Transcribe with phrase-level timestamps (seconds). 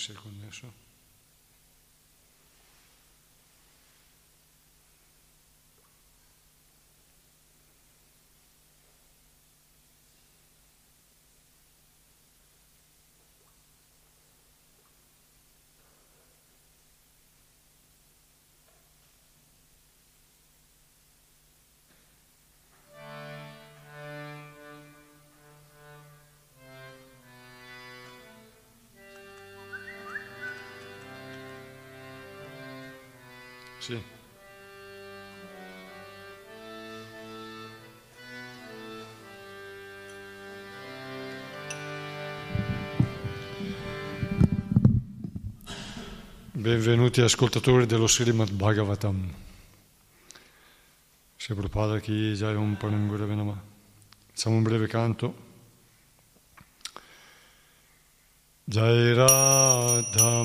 [0.00, 0.14] si è
[33.90, 34.00] Sì.
[46.52, 49.34] Benvenuti ascoltatori dello Srimad Bhagavatam.
[51.34, 53.60] Se Prabhupada chi già è un Panangura Venama.
[54.28, 55.48] Facciamo un breve canto.
[58.62, 60.44] Jai Radha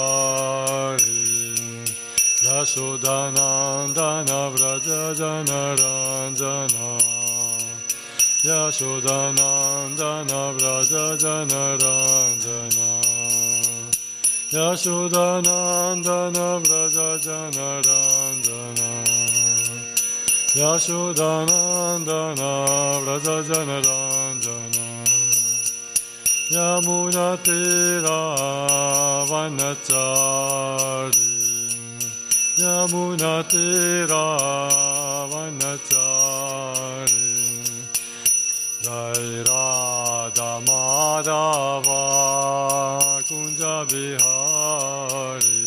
[2.71, 6.87] Yashodanandana Vrajajana Ranjana
[8.47, 12.87] Yashodanandana Vrajajana Ranjana
[14.55, 18.89] Yashodanandana Vrajajana Ranjana
[20.55, 22.51] Yashodanandana
[23.03, 23.77] Vrajajana
[26.51, 28.19] Yamunatira
[29.29, 31.30] Vanachari
[32.61, 34.25] Yamuna Tira
[35.31, 37.31] Vanachari.
[38.83, 42.01] Jai Radha Madhava
[43.27, 45.63] Kunja Bihari.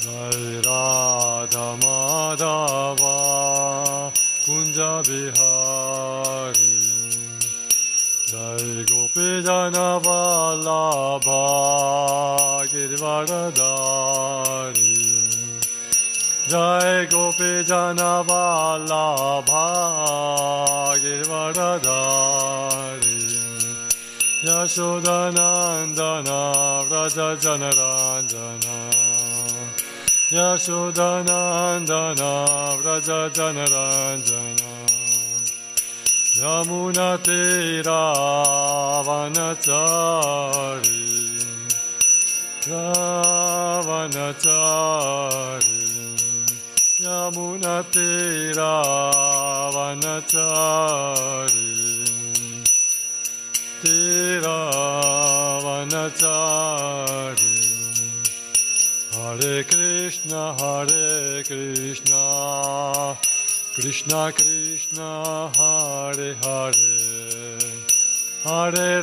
[0.00, 3.16] Jai Radha Madhava
[4.46, 6.74] Kunja Bihari.
[8.30, 11.42] Jai Gopi Jana Vallabha
[12.72, 15.03] Girvaradari
[16.54, 19.66] Jai Gopi Jana Vallabha
[21.02, 23.18] Girvaradari
[24.46, 26.38] Yashodanandana
[26.88, 28.76] Vraja Janaranjana
[30.30, 32.30] Yashodanandana
[32.78, 34.70] Vraja Janaranjana
[36.38, 37.08] Yamuna
[47.14, 48.82] Tira Vanachari Ravanachari Yamuna Tira
[49.70, 50.50] Vanachari
[53.82, 54.58] Tira
[55.62, 56.34] Vanachari
[59.12, 63.16] Hare Krishna Hare Krishna.
[63.74, 67.58] Krishna Krishna Hare Hare.
[68.44, 69.02] Hare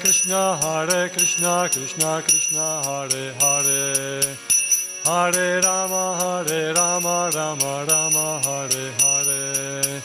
[0.00, 4.36] Krishna Hare Krishna Krishna Krishna Hare Hare.
[5.04, 10.02] Hare Rama Hare Rama Rama Rama Hare Hare.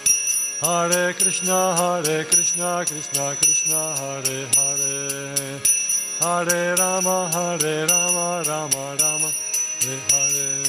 [0.62, 5.62] Hare Krishna Hare Krishna Krishna Krishna Hare Hare.
[6.20, 9.32] Hare Rama Hare Rama Rama Rama
[9.80, 10.64] Hare Hare.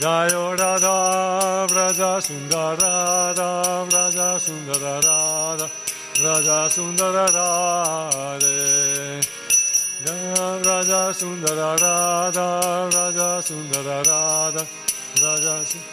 [0.00, 5.70] Jayo Radha Vraja Sundara Radha Vraja Sundara Radha
[6.14, 9.20] Vraja Sundara Radhe
[10.04, 12.60] Vraja Sundara Radha
[12.90, 14.66] Vraja Sundara Radha
[15.16, 15.92] Vraja Sundara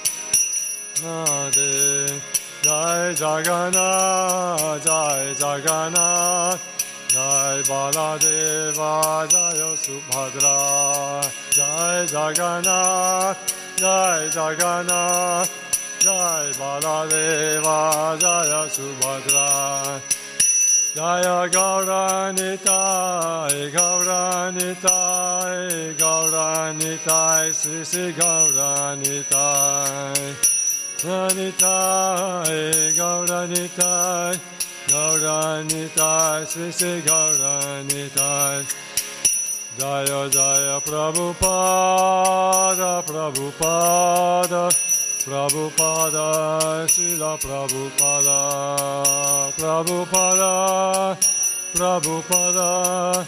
[2.61, 6.59] Jai Jagannath Jai Jagannath.
[7.07, 11.21] Jai Baladeva Jai Subhadra.
[11.55, 13.37] Jai Jagannath
[13.77, 15.68] Jai Jagannath
[15.99, 19.99] Jai Baladeva Jaya Subhadra
[20.95, 25.67] Jaya Gauranitai Gauranitai
[25.97, 30.35] Gauranitai Sri Sri Gauranitai
[31.03, 34.39] Gauranitai Gauranitai
[34.87, 38.63] Gauranitai Sri Sri Gauranitai
[39.77, 44.69] Jaya Jaya Prabhupada Prabhupada
[45.19, 48.39] Prabhupada Srila Prabhupada
[49.57, 51.17] Prabhupada
[51.73, 53.27] Prabhupada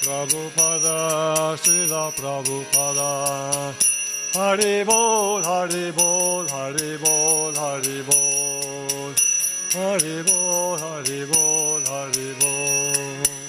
[0.00, 3.74] Prabhupada Srila Prabhupada.
[4.34, 9.14] Hari Bol Hari Bol Hari Bol Hari Bol.
[9.74, 13.45] Hari Bol Hari Bol Hari Bol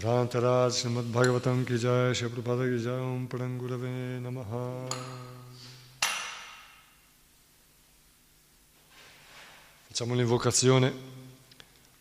[0.00, 2.14] Prabhupada ki jai,
[3.00, 4.88] Om Parangurave Namaha.
[9.88, 10.92] Facciamo l'invocazione.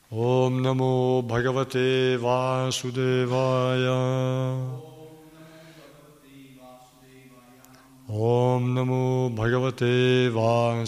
[0.07, 3.98] Om Namo Bhagavate Vasudevaya.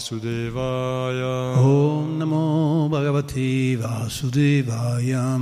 [0.02, 1.56] Vasudevaya.
[1.56, 5.36] Om Namo Bhagavate Vasudevaya.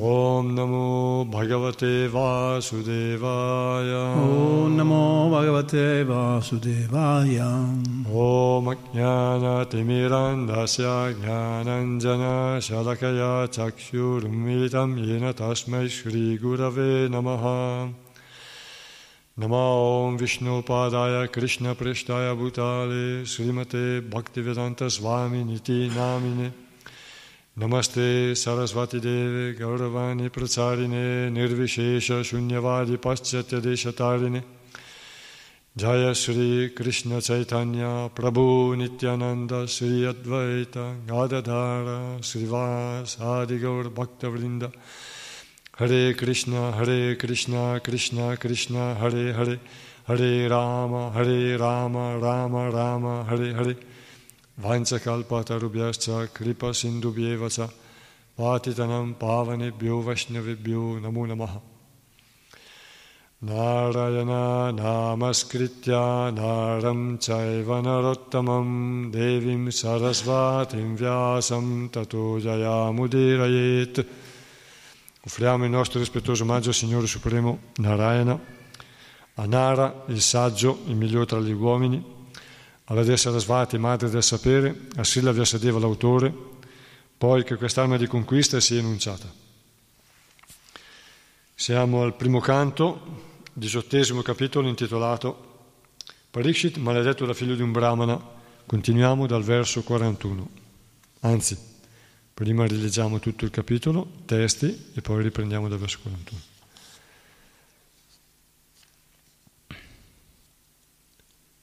[0.00, 4.16] Om Namo Bhagavate Vasudevaya.
[4.16, 7.50] Om Namo Bhagavate Vasudevaya.
[8.10, 18.07] Om Jnana Timirandasya Jnananjana Shalakaya Chakshurumilitam Yena Tasmai Shri Gurave Namaha.
[19.38, 26.52] Namo Om Vishnu Padaya Krishna Preshtaya Bhutale Srimate Bhaktivedanta Swami Niti Namine.
[27.56, 34.42] Namaste Sarasvati Deve Gauravani Pracharine Nirvishesha Shunyavadi Paschatya Deshatarine.
[35.76, 44.72] Jaya Sri Krishna Chaitanya Prabhu Nityananda Sri Advaita Gadadhara Srivas Adi Gaur Bhakta Vrinda
[45.78, 49.60] Hare Krishna, Hare Krishna, Krishna Krishna, Hare Hare,
[50.08, 53.76] Hare Rama, Hare Rama, Rama Rama, Hare Hare.
[54.60, 57.70] Vanchakalpatarubhyascha kripa sindubhyevacha
[58.36, 61.60] patitanam pavanebhyo vaishnavebhyo namo namaha.
[63.44, 74.26] Narayana namaskritya naram chaiva narottamam devim sarasvatim vyasam tato jayamudirayet.
[75.28, 78.40] Offriamo il nostro rispettoso omaggio al Signore Supremo Narayana,
[79.34, 82.02] a Nara, il saggio, il migliore tra gli uomini,
[82.84, 86.34] alla Dea Sarasvati, madre del sapere, a Silla Vyasadeva, l'autore,
[87.18, 89.30] poi che quest'arma di conquista sia enunciata.
[91.54, 95.66] Siamo al primo canto, diciottesimo capitolo intitolato
[96.30, 98.18] Parikshit, maledetto da figlio di un brahmana.
[98.64, 100.48] Continuiamo dal verso 41.
[101.20, 101.58] Anzi,
[102.38, 106.40] Prima rileggiamo tutto il capitolo, testi, e poi riprendiamo dal verso 41.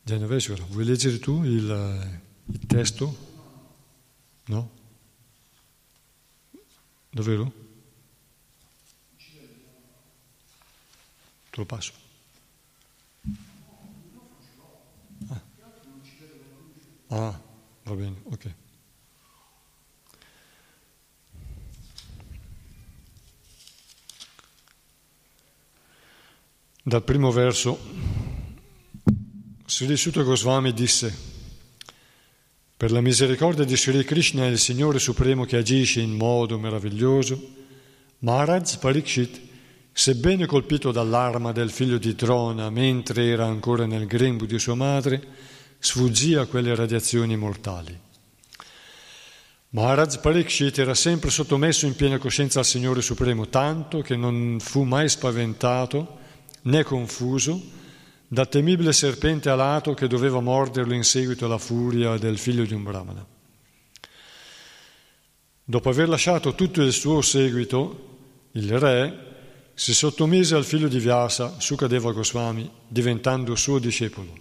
[0.04, 3.18] Genovesvara, vuoi leggere tu il, il testo?
[4.48, 4.70] No?
[7.10, 7.54] Davvero?
[11.52, 11.94] Te lo passo.
[15.30, 15.42] Ah,
[17.08, 17.42] ah
[17.84, 18.64] va bene, ok.
[26.88, 27.80] Dal primo verso,
[29.66, 31.12] Sri Sutta Goswami disse,
[32.78, 37.42] per la misericordia di Sri Krishna, il Signore Supremo che agisce in modo meraviglioso,
[38.20, 39.42] Maharaj Parikshit,
[39.92, 45.24] sebbene colpito dall'arma del figlio di Drona mentre era ancora nel grembo di sua madre,
[45.80, 48.00] sfuggì a quelle radiazioni mortali.
[49.70, 54.84] Maharaj Parikshit era sempre sottomesso in piena coscienza al Signore Supremo, tanto che non fu
[54.84, 56.22] mai spaventato
[56.66, 57.62] né confuso
[58.28, 62.84] da temibile serpente alato che doveva morderlo in seguito alla furia del figlio di un
[62.84, 63.26] brahmana.
[65.64, 68.18] Dopo aver lasciato tutto il suo seguito,
[68.52, 69.34] il re
[69.74, 74.34] si sottomise al figlio di Vyasa, Sukadeva Goswami, diventando suo discepolo,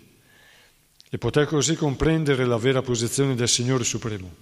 [1.11, 4.33] e poté così comprendere la vera posizione del Signore Supremo.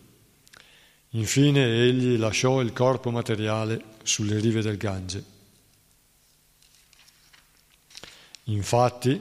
[1.10, 5.24] Infine egli lasciò il corpo materiale sulle rive del Gange.
[8.44, 9.20] Infatti,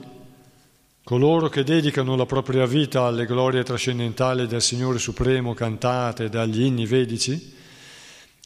[1.04, 6.86] coloro che dedicano la propria vita alle glorie trascendentali del Signore Supremo cantate dagli inni
[6.86, 7.54] vedici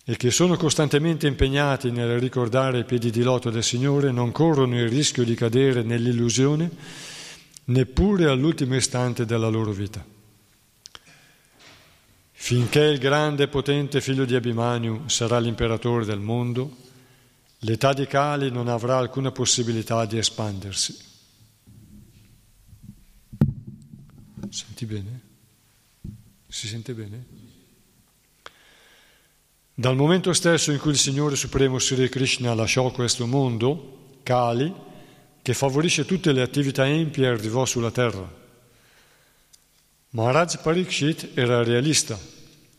[0.05, 4.79] e che sono costantemente impegnati nel ricordare i piedi di loto del Signore non corrono
[4.79, 6.71] il rischio di cadere nell'illusione
[7.65, 10.05] neppure all'ultimo istante della loro vita.
[12.39, 16.77] Finché il grande e potente figlio di Abhimanyu sarà l'imperatore del mondo,
[17.67, 20.97] l'età di Kali non avrà alcuna possibilità di espandersi.
[24.49, 25.21] Senti bene?
[26.47, 27.25] Si sente bene?
[29.75, 34.73] Dal momento stesso in cui il Signore Supremo Sri Krishna lasciò questo mondo, Kali,
[35.43, 38.33] che favorisce tutte le attività empie, arrivò sulla terra.
[40.11, 42.17] Maharaj Parikshit era realista,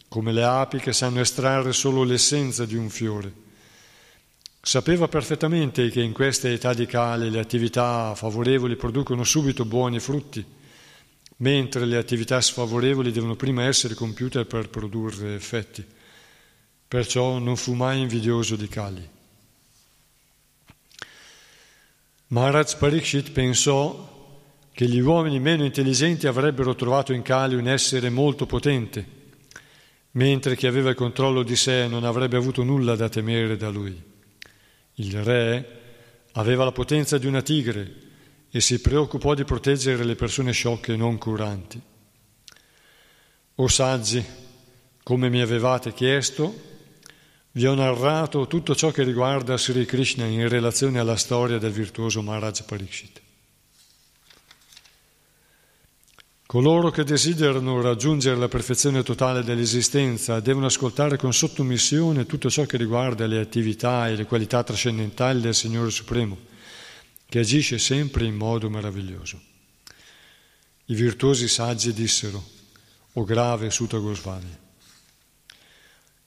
[0.08, 3.46] come le api che sanno estrarre solo l'essenza di un fiore.
[4.68, 10.44] Sapeva perfettamente che in queste età di cale le attività favorevoli producono subito buoni frutti,
[11.38, 15.86] mentre le attività sfavorevoli devono prima essere compiute per produrre effetti.
[16.86, 19.10] Perciò non fu mai invidioso di Kali.
[22.28, 24.36] Maharaj Parikshit pensò
[24.74, 29.06] che gli uomini meno intelligenti avrebbero trovato in Kali un essere molto potente,
[30.12, 34.16] mentre chi aveva il controllo di sé non avrebbe avuto nulla da temere da lui.
[35.00, 35.82] Il re
[36.34, 37.94] aveva la potenza di una tigre
[38.50, 41.80] e si preoccupò di proteggere le persone sciocche e non curanti.
[43.56, 44.24] O saggi,
[45.04, 46.54] come mi avevate chiesto,
[47.52, 52.22] vi ho narrato tutto ciò che riguarda Sri Krishna in relazione alla storia del virtuoso
[52.22, 53.22] Maharaj Parikshit.
[56.48, 62.78] Coloro che desiderano raggiungere la perfezione totale dell'esistenza devono ascoltare con sottomissione tutto ciò che
[62.78, 66.38] riguarda le attività e le qualità trascendentali del Signore Supremo,
[67.28, 69.38] che agisce sempre in modo meraviglioso.
[70.86, 72.42] I virtuosi saggi dissero,
[73.12, 74.58] o grave Sutta Goswami,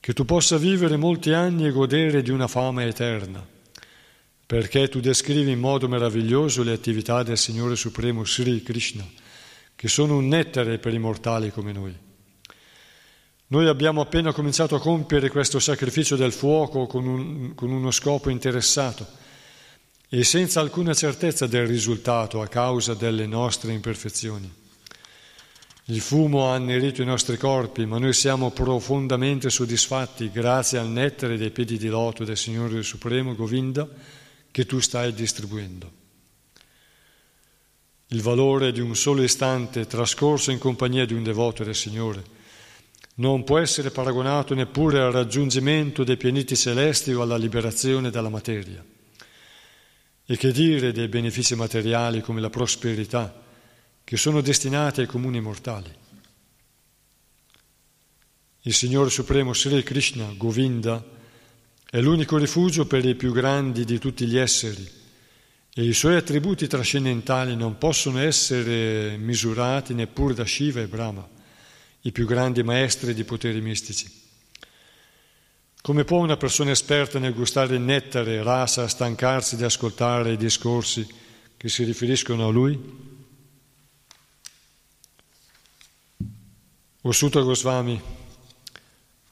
[0.01, 3.43] che tu possa vivere molti anni e godere di una fama eterna,
[4.45, 9.20] perché tu descrivi in modo meraviglioso le attività del Signore Supremo Sri Krishna,
[9.81, 11.97] che sono un nettare per i mortali come noi.
[13.47, 18.29] Noi abbiamo appena cominciato a compiere questo sacrificio del fuoco con, un, con uno scopo
[18.29, 19.07] interessato
[20.07, 24.53] e senza alcuna certezza del risultato a causa delle nostre imperfezioni.
[25.85, 31.39] Il fumo ha annerito i nostri corpi, ma noi siamo profondamente soddisfatti grazie al nettare
[31.39, 33.89] dei piedi di loto del Signore Supremo Govinda
[34.51, 36.00] che tu stai distribuendo.
[38.13, 42.39] Il valore di un solo istante trascorso in compagnia di un devoto del Signore
[43.17, 48.85] non può essere paragonato neppure al raggiungimento dei pianeti celesti o alla liberazione dalla materia.
[50.27, 53.45] E che dire dei benefici materiali come la prosperità,
[54.03, 55.95] che sono destinati ai comuni mortali.
[58.63, 61.05] Il Signore Supremo Sri Krishna, Govinda,
[61.89, 64.99] è l'unico rifugio per i più grandi di tutti gli esseri
[65.73, 71.27] e i suoi attributi trascendentali non possono essere misurati neppure da Shiva e Brahma,
[72.03, 74.19] i più grandi maestri di poteri mistici.
[75.83, 81.07] Come può una persona esperta nel gustare il nettare, rasa, stancarsi di ascoltare i discorsi
[81.57, 83.09] che si riferiscono a lui?
[87.03, 88.01] O Goswami,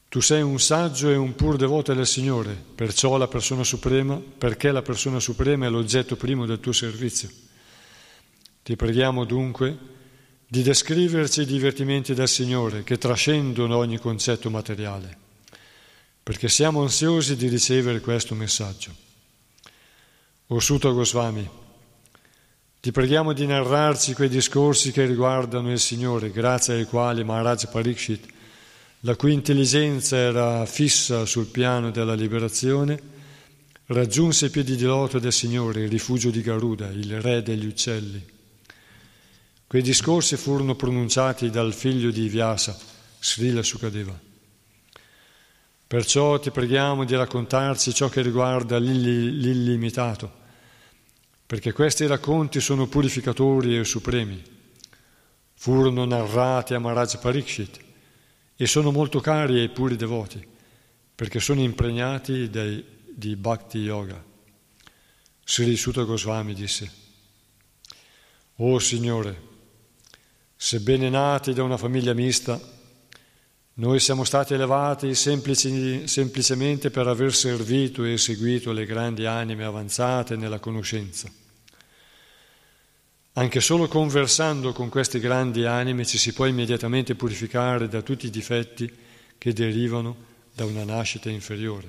[0.08, 4.72] Tu sei un saggio e un pur devoto del Signore, perciò la persona suprema, perché
[4.72, 7.28] la persona suprema è l'oggetto primo del tuo servizio.
[8.62, 9.76] Ti preghiamo dunque
[10.46, 15.14] di descriverci i divertimenti del Signore che trascendono ogni concetto materiale,
[16.22, 18.94] perché siamo ansiosi di ricevere questo messaggio.
[20.46, 21.46] O Sutta Goswami,
[22.80, 28.36] ti preghiamo di narrarci quei discorsi che riguardano il Signore, grazie ai quali Maharaj Parikshit,
[29.00, 33.00] la cui intelligenza era fissa sul piano della liberazione,
[33.86, 38.24] raggiunse i piedi di loto del Signore, il rifugio di Garuda, il re degli uccelli.
[39.66, 42.76] Quei discorsi furono pronunciati dal figlio di Vyasa,
[43.20, 44.18] Srila Sukadeva.
[45.86, 50.38] Perciò ti preghiamo di raccontarci ciò che riguarda l'illimitato
[51.48, 54.38] perché questi racconti sono purificatori e supremi.
[55.54, 57.87] Furono narrati a Maharaj Parikshit
[58.60, 60.44] e sono molto cari ai puri devoti,
[61.14, 62.84] perché sono impregnati dei,
[63.14, 64.20] di Bhakti Yoga.
[65.44, 66.90] Sri Sutta Goswami disse,
[68.56, 69.42] O oh Signore,
[70.56, 72.60] sebbene nati da una famiglia mista,
[73.74, 80.34] noi siamo stati elevati semplici, semplicemente per aver servito e seguito le grandi anime avanzate
[80.34, 81.30] nella conoscenza.
[83.38, 88.30] Anche solo conversando con queste grandi anime ci si può immediatamente purificare da tutti i
[88.30, 88.92] difetti
[89.38, 90.16] che derivano
[90.52, 91.88] da una nascita inferiore.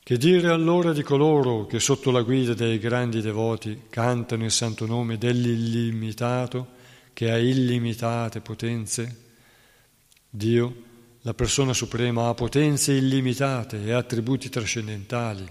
[0.00, 4.86] Che dire allora di coloro che sotto la guida dei grandi devoti cantano il santo
[4.86, 6.68] nome dell'illimitato
[7.12, 9.22] che ha illimitate potenze?
[10.30, 10.82] Dio,
[11.22, 15.50] la persona suprema, ha potenze illimitate e attributi trascendentali,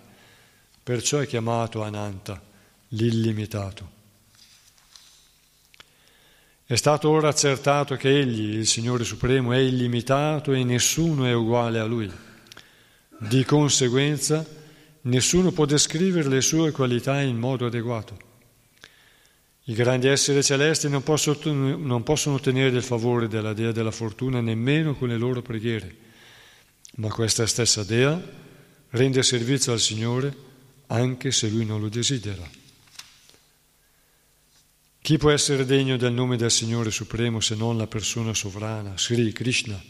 [0.81, 2.47] perciò è chiamato Ananta,
[2.89, 3.97] l'illimitato.
[6.65, 11.79] È stato ora accertato che Egli, il Signore Supremo, è illimitato e nessuno è uguale
[11.79, 12.11] a Lui.
[13.17, 14.45] Di conseguenza,
[15.01, 18.27] nessuno può descrivere le sue qualità in modo adeguato.
[19.63, 24.39] I grandi esseri celesti non possono, non possono ottenere il favore della Dea della fortuna
[24.39, 25.95] nemmeno con le loro preghiere,
[26.97, 28.21] ma questa stessa Dea
[28.91, 30.35] rende servizio al Signore
[30.87, 32.58] anche se Lui non lo desidera.
[35.01, 39.31] Chi può essere degno del nome del Signore Supremo se non la persona sovrana, Sri
[39.31, 39.81] Krishna?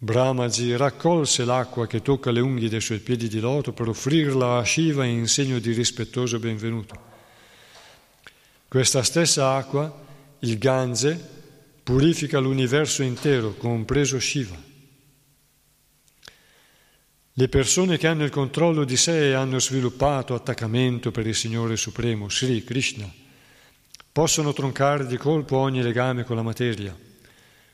[0.00, 4.64] Brahmaji raccolse l'acqua che tocca le unghie dei suoi piedi di loto per offrirla a
[4.64, 6.94] Shiva in segno di rispettoso benvenuto.
[8.68, 10.06] Questa stessa acqua,
[10.40, 11.18] il Gange,
[11.82, 14.56] purifica l'universo intero, compreso Shiva.
[17.32, 22.28] Le persone che hanno il controllo di sé hanno sviluppato attaccamento per il Signore Supremo,
[22.28, 23.12] Sri Krishna,
[24.12, 26.96] possono troncare di colpo ogni legame con la materia,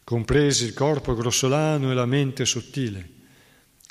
[0.05, 3.09] compresi il corpo grossolano e la mente sottile,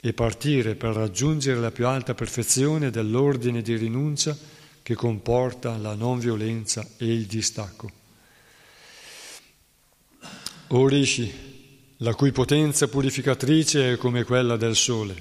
[0.06, 4.38] e partire per raggiungere la più alta perfezione dell'ordine di rinuncia
[4.84, 7.89] che comporta la non violenza e il distacco.
[10.67, 11.32] O Rishi,
[11.97, 15.15] la cui potenza purificatrice è come quella del sole,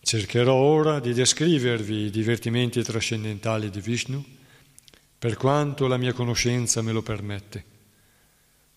[0.00, 4.24] cercherò ora di descrivervi i divertimenti trascendentali di Vishnu
[5.18, 7.64] per quanto la mia conoscenza me lo permette.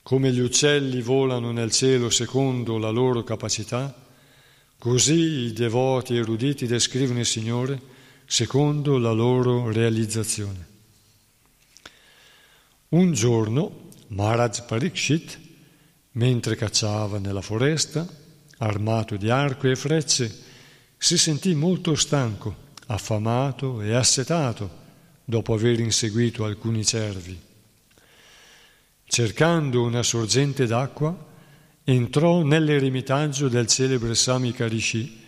[0.01, 4.07] Come gli uccelli volano nel cielo secondo la loro capacità,
[4.77, 7.79] così i devoti eruditi descrivono il Signore
[8.25, 10.67] secondo la loro realizzazione.
[12.89, 15.39] Un giorno Maharaj Parikshit,
[16.13, 18.07] mentre cacciava nella foresta,
[18.59, 20.43] armato di arco e frecce,
[20.97, 22.55] si sentì molto stanco,
[22.87, 24.87] affamato e assetato
[25.29, 27.39] dopo aver inseguito alcuni cervi.
[29.05, 31.15] Cercando una sorgente d'acqua,
[31.83, 35.21] entrò nell'eremitaggio del celebre Sami Karishi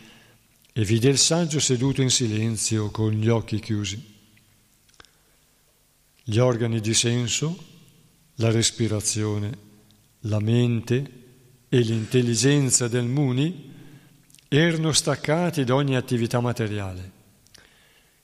[0.73, 4.03] e vide il saggio seduto in silenzio con gli occhi chiusi.
[6.23, 7.55] Gli organi di senso,
[8.37, 9.55] la respirazione,
[10.21, 11.11] la mente
[11.69, 13.71] e l'intelligenza del Muni
[14.47, 17.19] erano staccati da ogni attività materiale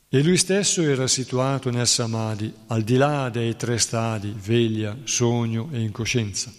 [0.10, 5.70] e lui stesso era situato nel Samadhi, al di là dei tre stadi, veglia, sogno
[5.72, 6.52] e incoscienza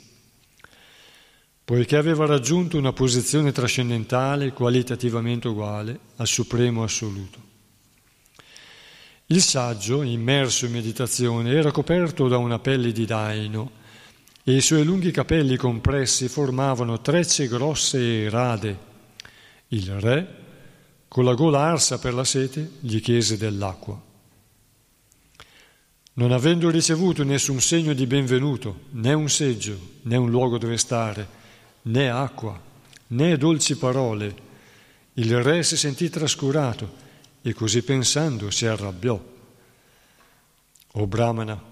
[1.69, 7.39] poiché aveva raggiunto una posizione trascendentale qualitativamente uguale al Supremo Assoluto.
[9.27, 13.71] Il saggio, immerso in meditazione, era coperto da una pelle di daino
[14.43, 18.79] e i suoi lunghi capelli compressi formavano trecce grosse e rade.
[19.69, 20.27] Il re,
[21.09, 24.01] con la gola arsa per la sete, gli chiese dell'acqua.
[26.15, 31.29] Non avendo ricevuto nessun segno di benvenuto, né un seggio, né un luogo dove stare,
[31.83, 32.61] né acqua,
[33.09, 34.47] né dolci parole.
[35.15, 37.07] Il re si sentì trascurato
[37.41, 39.21] e così pensando si arrabbiò.
[40.93, 41.63] O Brahmana,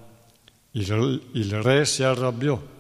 [0.73, 2.75] il, il re si arrabbiò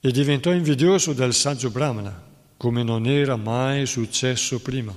[0.00, 4.94] e diventò invidioso del saggio Brahmana, come non era mai successo prima,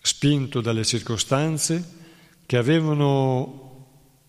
[0.00, 1.98] spinto dalle circostanze
[2.46, 3.68] che avevano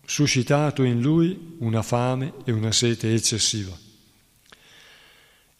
[0.04, 3.76] suscitato in lui una fame e una sete eccessiva.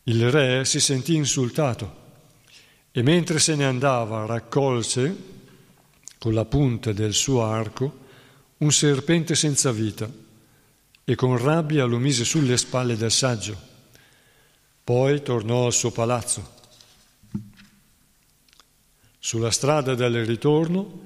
[0.05, 2.01] Il re si sentì insultato
[2.93, 5.17] e mentre se ne andava raccolse
[6.19, 8.01] con la punta del suo arco
[8.59, 10.09] un serpente senza vita
[11.05, 13.59] e con rabbia lo mise sulle spalle del saggio.
[14.85, 16.61] Poi tornò al suo palazzo.
[19.25, 21.01] Sulla strada del ritorno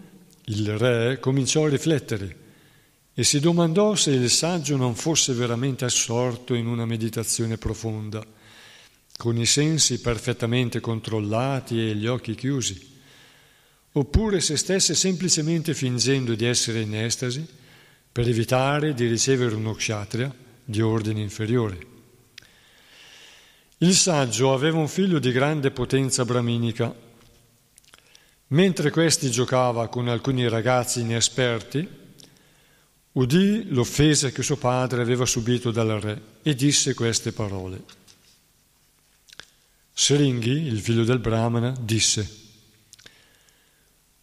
[0.46, 2.36] il re cominciò a riflettere
[3.12, 8.24] e si domandò se il saggio non fosse veramente assorto in una meditazione profonda,
[9.18, 12.94] con i sensi perfettamente controllati e gli occhi chiusi
[13.92, 17.46] oppure se stesse semplicemente fingendo di essere in estasi
[18.10, 21.86] per evitare di ricevere uno kshatriya di ordine inferiore.
[23.76, 27.04] Il saggio aveva un figlio di grande potenza brahminica.
[28.48, 31.88] Mentre questi giocava con alcuni ragazzi inesperti,
[33.12, 37.82] udì l'offesa che suo padre aveva subito dal re e disse queste parole.
[39.92, 42.44] Sringhi, il figlio del Brahmana, disse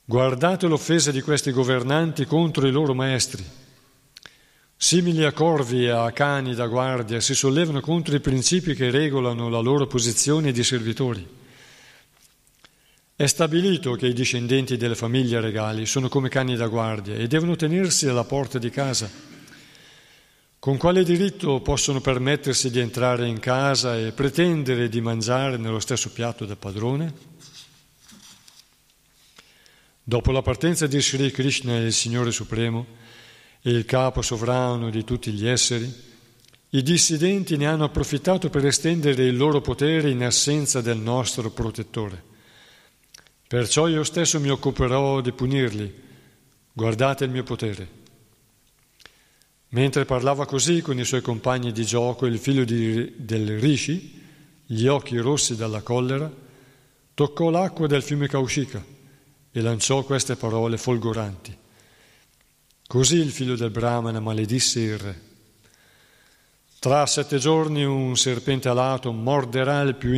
[0.06, 3.44] Guardate l'offesa di questi governanti contro i loro maestri.
[4.76, 9.50] Simili a corvi e a cani da guardia si sollevano contro i principi che regolano
[9.50, 11.42] la loro posizione di servitori.
[13.16, 17.56] È stabilito che i discendenti delle famiglie regali sono come cani da guardia e devono
[17.56, 19.08] tenersi alla porta di casa.
[20.58, 26.10] Con quale diritto possono permettersi di entrare in casa e pretendere di mangiare nello stesso
[26.10, 27.14] piatto del padrone?
[30.02, 32.84] Dopo la partenza di Sri Krishna, il Signore Supremo,
[33.62, 35.88] e il capo sovrano di tutti gli esseri,
[36.70, 42.32] i dissidenti ne hanno approfittato per estendere il loro potere in assenza del nostro protettore.
[43.54, 46.02] Perciò io stesso mi occuperò di punirli.
[46.74, 47.88] Guardate il mio potere.
[49.68, 54.20] Mentre parlava così con i suoi compagni di gioco, il figlio di, del Rishi,
[54.66, 56.32] gli occhi rossi dalla collera,
[57.14, 58.84] toccò l'acqua del fiume Kaushika
[59.52, 61.56] e lanciò queste parole folgoranti.
[62.88, 65.22] Così il figlio del Brahmana maledisse il re.
[66.80, 70.12] Tra sette giorni un serpente alato morderà il più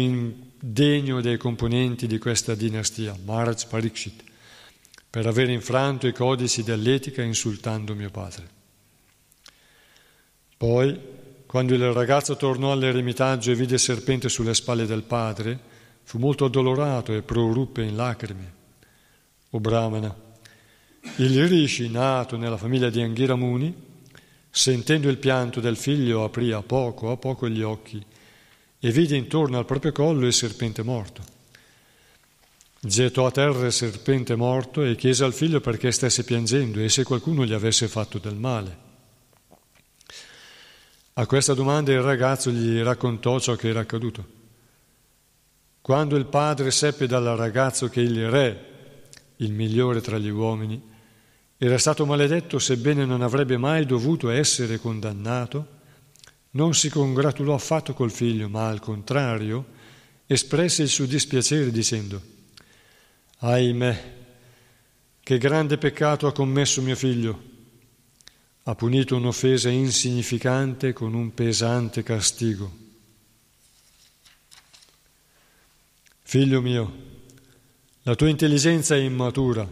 [0.66, 4.24] indegno dei componenti di questa dinastia, Maharaj Parikshit,
[5.08, 8.50] per aver infranto i codici dell'etica insultando mio padre.
[10.58, 11.00] Poi,
[11.46, 15.60] quando il ragazzo tornò all'eremitaggio e vide il serpente sulle spalle del padre,
[16.02, 18.54] fu molto addolorato e proruppe in lacrime
[19.52, 20.14] o Brahmana.
[21.18, 23.72] Il Rishi, nato nella famiglia di Anghira Muni,
[24.50, 28.04] sentendo il pianto del figlio, aprì a poco a poco gli occhi
[28.86, 31.24] e vide intorno al proprio collo il serpente morto.
[32.80, 37.04] Gettò a terra il serpente morto e chiese al figlio perché stesse piangendo e se
[37.04, 38.78] qualcuno gli avesse fatto del male.
[41.14, 44.24] A questa domanda il ragazzo gli raccontò ciò che era accaduto.
[45.82, 48.74] Quando il padre seppe dal ragazzo che il re
[49.38, 50.80] il migliore tra gli uomini,
[51.58, 55.75] era stato maledetto sebbene non avrebbe mai dovuto essere condannato,
[56.56, 59.74] non si congratulò affatto col figlio, ma al contrario
[60.26, 62.22] espresse il suo dispiacere dicendo,
[63.40, 64.14] ahimè,
[65.22, 67.54] che grande peccato ha commesso mio figlio.
[68.64, 72.84] Ha punito un'offesa insignificante con un pesante castigo.
[76.24, 76.94] Figlio mio,
[78.04, 79.68] la tua intelligenza è immatura,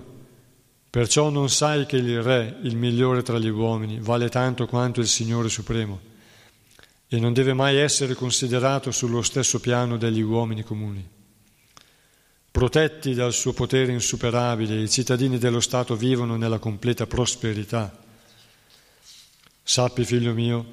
[0.89, 5.07] perciò non sai che il Re, il migliore tra gli uomini, vale tanto quanto il
[5.07, 6.11] Signore Supremo
[7.13, 11.08] e non deve mai essere considerato sullo stesso piano degli uomini comuni.
[12.49, 17.95] Protetti dal suo potere insuperabile, i cittadini dello Stato vivono nella completa prosperità.
[19.62, 20.65] Sappi, figlio mio,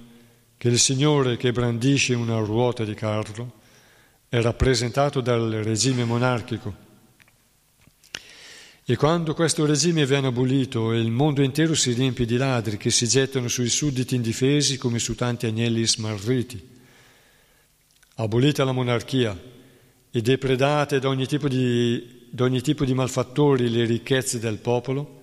[0.56, 3.58] che il Signore che brandisce una ruota di carro
[4.30, 6.74] è rappresentato dal regime monarchico
[8.90, 12.90] e quando questo regime viene abolito e il mondo intero si riempie di ladri che
[12.90, 16.60] si gettano sui sudditi indifesi come su tanti agnelli smarriti,
[18.16, 19.40] abolita la monarchia
[20.10, 25.20] e depredate da ogni tipo di, da ogni tipo di malfattori le ricchezze del popolo,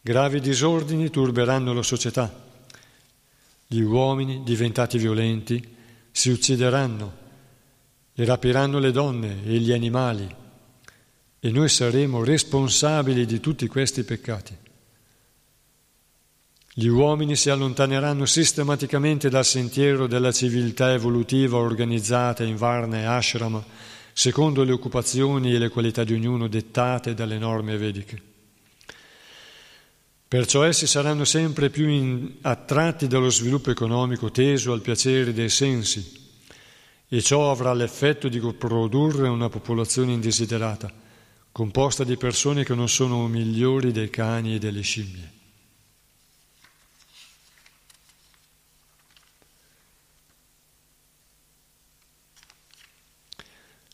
[0.00, 2.46] gravi disordini turberanno la società.
[3.66, 5.62] Gli uomini, diventati violenti,
[6.10, 7.16] si uccideranno
[8.14, 10.44] e rapiranno le donne e gli animali
[11.46, 14.52] e noi saremo responsabili di tutti questi peccati.
[16.74, 23.62] Gli uomini si allontaneranno sistematicamente dal sentiero della civiltà evolutiva organizzata in Varna e Ashram,
[24.12, 28.20] secondo le occupazioni e le qualità di ognuno dettate dalle norme vediche.
[30.26, 36.34] Perciò essi saranno sempre più in, attratti dallo sviluppo economico teso al piacere dei sensi
[37.08, 41.04] e ciò avrà l'effetto di produrre una popolazione indesiderata,
[41.56, 45.32] composta di persone che non sono migliori dei cani e delle scimmie.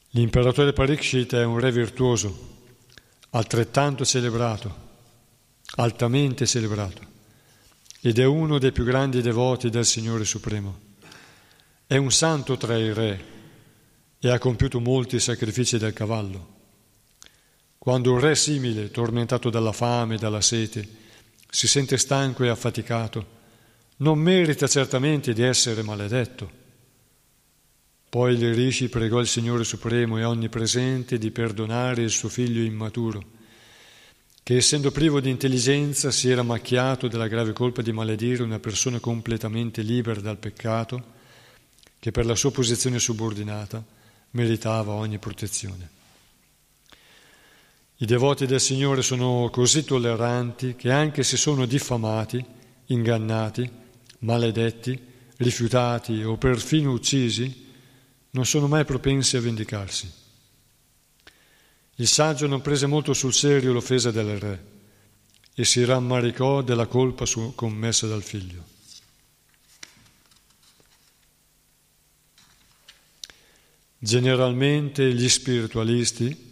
[0.08, 2.66] L'imperatore Parikshit è un re virtuoso,
[3.30, 4.76] altrettanto celebrato,
[5.76, 7.00] altamente celebrato,
[8.00, 10.80] ed è uno dei più grandi devoti del Signore Supremo.
[11.86, 13.24] È un santo tra i re
[14.18, 16.51] e ha compiuto molti sacrifici del cavallo.
[17.82, 20.86] Quando un re simile, tormentato dalla fame e dalla sete,
[21.50, 23.40] si sente stanco e affaticato,
[23.96, 26.60] non merita certamente di essere maledetto
[28.12, 33.24] poi il Rishi pregò il Signore Supremo e Onnipresente di perdonare il suo figlio immaturo,
[34.42, 39.00] che essendo privo di intelligenza si era macchiato della grave colpa di maledire una persona
[39.00, 41.02] completamente libera dal peccato,
[41.98, 43.82] che per la sua posizione subordinata
[44.32, 45.88] meritava ogni protezione.
[48.02, 52.44] I devoti del Signore sono così tolleranti che anche se sono diffamati,
[52.86, 53.70] ingannati,
[54.18, 55.00] maledetti,
[55.36, 57.64] rifiutati o perfino uccisi,
[58.30, 60.10] non sono mai propensi a vendicarsi.
[61.94, 64.64] Il saggio non prese molto sul serio l'offesa del re
[65.54, 68.64] e si rammaricò della colpa commessa dal figlio.
[73.96, 76.50] Generalmente gli spiritualisti,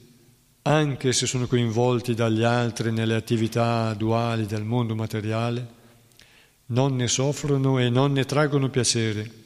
[0.62, 5.78] anche se sono coinvolti dagli altri nelle attività duali del mondo materiale,
[6.66, 9.38] non ne soffrono e non ne traggono piacere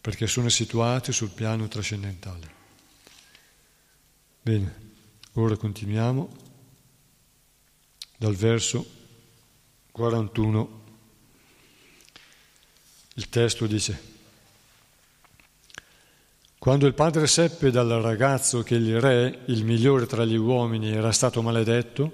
[0.00, 2.54] perché sono situati sul piano trascendentale.
[4.40, 4.74] Bene,
[5.32, 6.28] ora continuiamo
[8.16, 8.88] dal verso
[9.90, 10.84] 41.
[13.14, 14.15] Il testo dice,
[16.66, 21.12] quando il padre seppe dal ragazzo che il re, il migliore tra gli uomini, era
[21.12, 22.10] stato maledetto,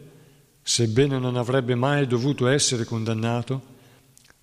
[0.61, 3.63] sebbene non avrebbe mai dovuto essere condannato,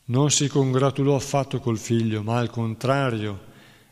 [0.05, 3.39] non si congratulò affatto col figlio, ma al contrario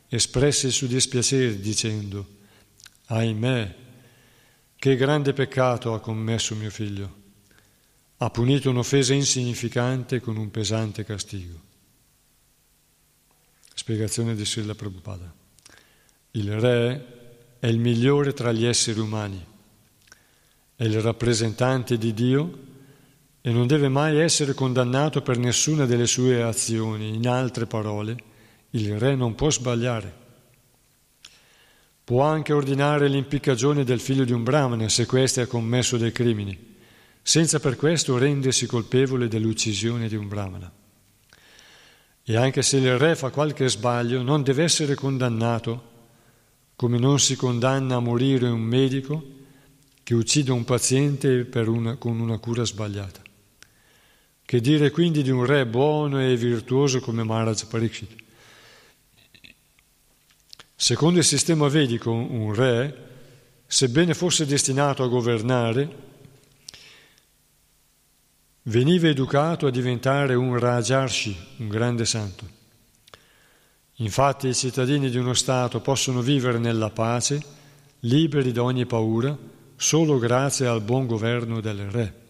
[0.08, 2.25] espresse il suo dispiacere dicendo,
[3.06, 3.75] ahimè,
[4.75, 7.15] che grande peccato ha commesso mio figlio.
[8.17, 11.62] Ha punito un'offesa insignificante con un pesante castigo.
[13.75, 15.45] Spiegazione di Srila Prabhupada.
[16.38, 19.43] Il re è il migliore tra gli esseri umani,
[20.76, 22.60] è il rappresentante di Dio
[23.41, 27.15] e non deve mai essere condannato per nessuna delle sue azioni.
[27.15, 28.15] In altre parole,
[28.71, 30.26] il re non può sbagliare.
[32.04, 36.76] Può anche ordinare l'impiccagione del figlio di un brahmane se questi ha commesso dei crimini,
[37.23, 40.71] senza per questo rendersi colpevole dell'uccisione di un brahmana.
[42.23, 45.95] E anche se il re fa qualche sbaglio, non deve essere condannato,
[46.77, 49.35] come non si condanna a morire un medico
[50.03, 53.19] che uccide un paziente una, con una cura sbagliata.
[54.45, 58.15] Che dire quindi di un re buono e virtuoso come Maharaj Pariksit?
[60.75, 63.05] Secondo il sistema vedico, un re,
[63.65, 66.05] sebbene fosse destinato a governare,
[68.61, 72.56] veniva educato a diventare un Rajarshi, un grande santo.
[73.99, 77.41] Infatti i cittadini di uno Stato possono vivere nella pace,
[78.01, 79.36] liberi da ogni paura,
[79.75, 82.25] solo grazie al buon governo del re.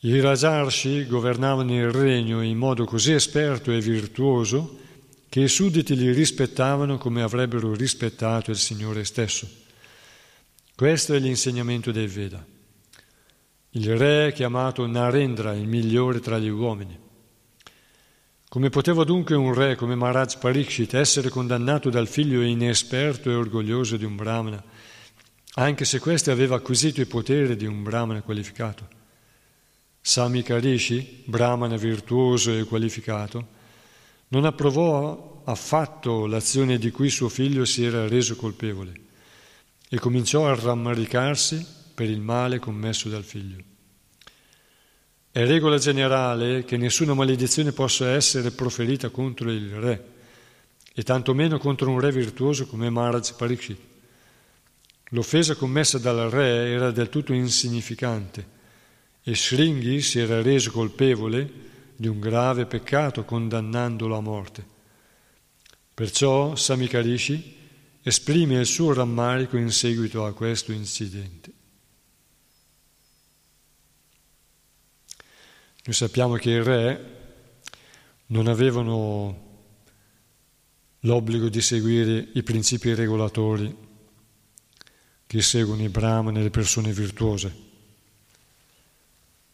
[0.00, 4.78] I Rajarshi governavano il regno in modo così esperto e virtuoso
[5.28, 9.48] che i sudditi li rispettavano come avrebbero rispettato il Signore stesso.
[10.76, 12.44] Questo è l'insegnamento dei Veda.
[13.70, 17.05] Il re è chiamato Narendra, il migliore tra gli uomini.
[18.48, 23.96] Come poteva dunque un re come Maharaj Parikshit essere condannato dal figlio inesperto e orgoglioso
[23.96, 24.62] di un brahmana,
[25.54, 28.88] anche se questo aveva acquisito i poteri di un brahmana qualificato?
[30.00, 33.48] Samika Rishi, brahmana virtuoso e qualificato,
[34.28, 38.92] non approvò affatto l'azione di cui suo figlio si era reso colpevole
[39.88, 43.65] e cominciò a rammaricarsi per il male commesso dal figlio.
[45.36, 50.04] È regola generale che nessuna maledizione possa essere proferita contro il re
[50.94, 53.78] e tantomeno contro un re virtuoso come Maharaj Pariksit.
[55.10, 58.46] L'offesa commessa dal re era del tutto insignificante
[59.22, 61.52] e Sringhi si era reso colpevole
[61.94, 64.64] di un grave peccato condannandolo a morte.
[65.92, 67.56] Perciò Samikarishi
[68.02, 71.45] esprime il suo rammarico in seguito a questo incidente.
[75.86, 77.14] Noi sappiamo che i re
[78.26, 79.44] non avevano
[80.98, 83.72] l'obbligo di seguire i principi regolatori
[85.26, 87.54] che seguono i brahman e le persone virtuose,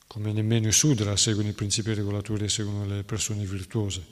[0.07, 4.03] come nemmeno i sudra seguono i principi regolatori e seguono le persone virtuose,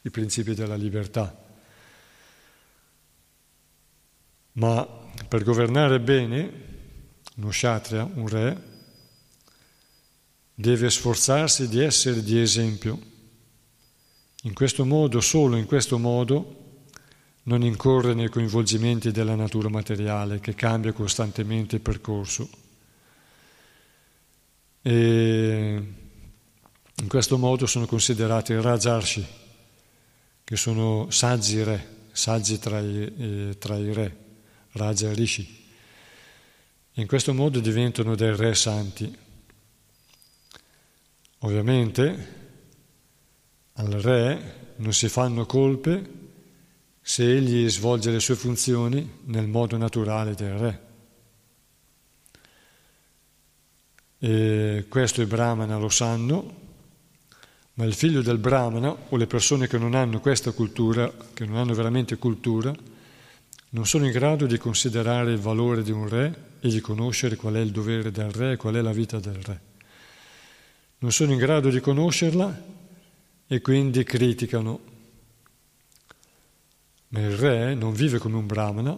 [0.00, 1.40] i principi della libertà.
[4.54, 4.84] Ma
[5.28, 6.52] per governare bene,
[7.36, 8.70] uno kshatriya, un re,
[10.62, 12.96] deve sforzarsi di essere di esempio
[14.44, 16.60] in questo modo, solo in questo modo,
[17.44, 22.48] non incorre nei coinvolgimenti della natura materiale che cambia costantemente il percorso.
[24.82, 25.82] E
[26.94, 29.26] in questo modo sono considerati Rajarshi,
[30.44, 34.16] che sono saggi re, saggi tra i, eh, tra i re,
[34.72, 35.60] Raja Rishi.
[36.94, 39.30] In questo modo diventano dei re santi.
[41.44, 42.40] Ovviamente
[43.74, 46.20] al re non si fanno colpe
[47.00, 50.80] se egli svolge le sue funzioni nel modo naturale del re.
[54.18, 56.60] E questo i brahmana lo sanno,
[57.74, 61.56] ma il figlio del brahmana o le persone che non hanno questa cultura, che non
[61.56, 62.72] hanno veramente cultura,
[63.70, 67.54] non sono in grado di considerare il valore di un re e di conoscere qual
[67.54, 69.71] è il dovere del re e qual è la vita del re.
[71.02, 72.64] Non sono in grado di conoscerla
[73.48, 74.80] e quindi criticano.
[77.08, 78.96] Ma il re non vive come un brahmana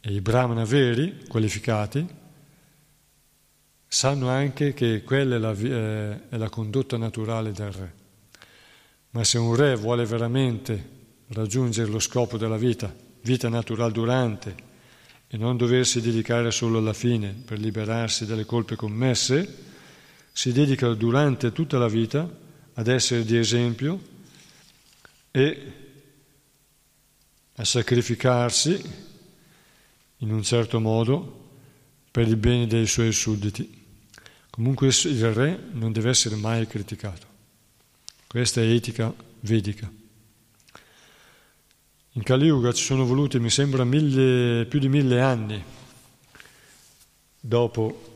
[0.00, 2.06] e i brahmana veri, qualificati,
[3.86, 7.94] sanno anche che quella è la, eh, è la condotta naturale del re.
[9.10, 10.88] Ma se un re vuole veramente
[11.28, 14.54] raggiungere lo scopo della vita, vita naturale durante,
[15.28, 19.68] e non doversi dedicare solo alla fine per liberarsi dalle colpe commesse,
[20.40, 22.26] si dedica durante tutta la vita
[22.72, 24.00] ad essere di esempio
[25.30, 25.72] e
[27.56, 28.82] a sacrificarsi
[30.16, 31.58] in un certo modo
[32.10, 33.84] per il bene dei suoi sudditi.
[34.48, 37.26] Comunque il re non deve essere mai criticato.
[38.26, 39.92] Questa è etica vedica.
[42.12, 45.62] In Kali Yuga ci sono voluti, mi sembra, mille, più di mille anni
[47.38, 48.09] dopo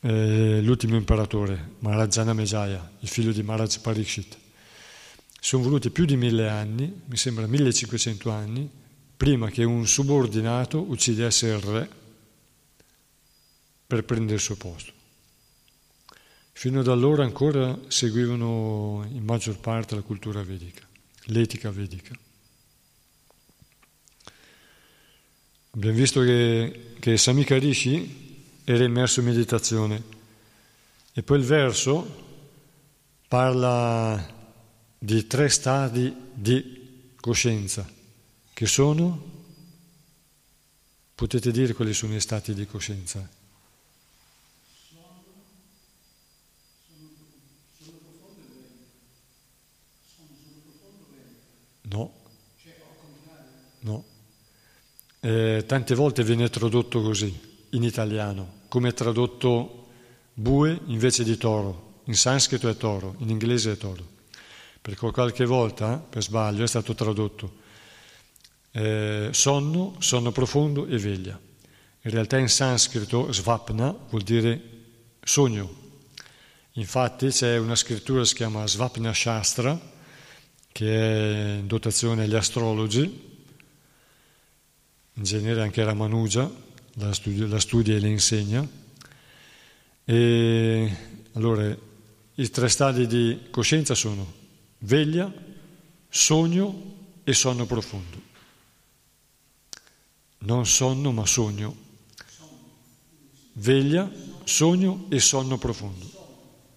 [0.00, 4.38] eh, l'ultimo imperatore, Maharaja Mejaya, il figlio di Maharaj Pariksit.
[5.40, 8.68] Sono voluti più di mille anni, mi sembra 1500 anni,
[9.16, 11.88] prima che un subordinato uccidesse il re
[13.86, 14.92] per prendere il suo posto.
[16.52, 20.86] Fino ad allora ancora seguivano in maggior parte la cultura vedica,
[21.24, 22.14] l'etica vedica.
[25.72, 28.29] Abbiamo visto che, che Samika Rishi
[28.64, 30.02] era immerso in meditazione.
[31.12, 32.28] E poi il verso
[33.26, 34.38] parla
[34.98, 37.88] di tre stadi di coscienza,
[38.52, 39.28] che sono,
[41.14, 43.28] potete dire quali sono i stati di coscienza?
[51.82, 52.14] No.
[53.80, 54.04] No.
[55.20, 59.88] Eh, tante volte viene tradotto così in italiano come è tradotto
[60.32, 64.06] bue invece di toro, in sanscrito è toro, in inglese è toro,
[64.80, 67.58] perché qualche volta, per sbaglio, è stato tradotto
[68.72, 71.38] eh, sonno, sonno profondo e veglia.
[72.02, 74.60] In realtà in sanscrito svapna vuol dire
[75.22, 75.78] sogno.
[76.74, 79.78] Infatti c'è una scrittura che si chiama Svapna Shastra,
[80.72, 83.28] che è in dotazione agli astrologi,
[85.14, 86.50] in genere anche Ramanuja,
[86.94, 88.66] la studia, la studia e le insegna.
[90.04, 90.96] E
[91.32, 91.76] allora
[92.34, 94.32] i tre stadi di coscienza sono
[94.78, 95.32] veglia,
[96.08, 98.28] sogno e sonno profondo.
[100.38, 101.88] Non sonno ma sogno.
[103.52, 104.10] Veglia,
[104.44, 106.18] sogno e sonno profondo.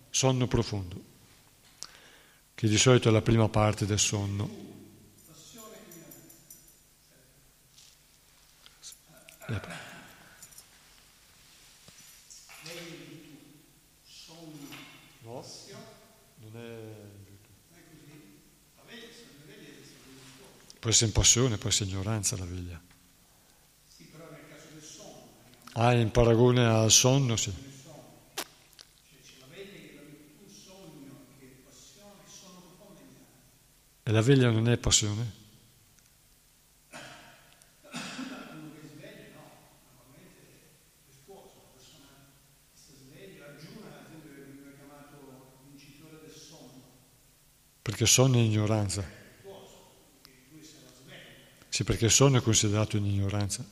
[0.10, 1.02] Sonno profondo,
[2.54, 4.62] che di solito è la prima parte del sonno.
[9.50, 9.93] Yeah.
[20.84, 22.82] Può essere in passione, può essere ignoranza la veglia.
[25.76, 27.54] Ah, in paragone al sonno, sì.
[34.04, 35.32] E la veglia non è passione?
[47.82, 49.23] Perché sonno è ignoranza.
[51.74, 53.66] Sì, perché sonno è considerato in ignoranza.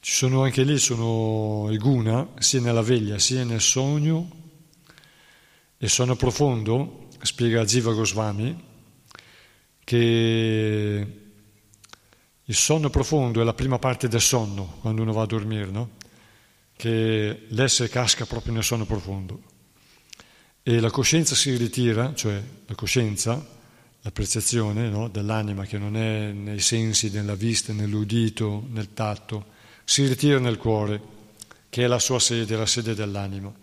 [0.00, 4.30] Ci sono anche lì, sono i guna, sia nella veglia sia nel sogno,
[5.76, 8.64] e sonno profondo, spiega Jiva Goswami,
[9.84, 11.20] che
[12.42, 16.00] il sonno profondo è la prima parte del sonno, quando uno va a dormire, no?
[16.82, 19.40] Che l'essere casca proprio nel sonno profondo.
[20.64, 23.34] E la coscienza si ritira, cioè la coscienza,
[24.00, 25.06] la percezione no?
[25.06, 29.44] dell'anima che non è nei sensi, nella vista, nell'udito, nel tatto,
[29.84, 31.00] si ritira nel cuore,
[31.68, 33.54] che è la sua sede, la sede dell'anima.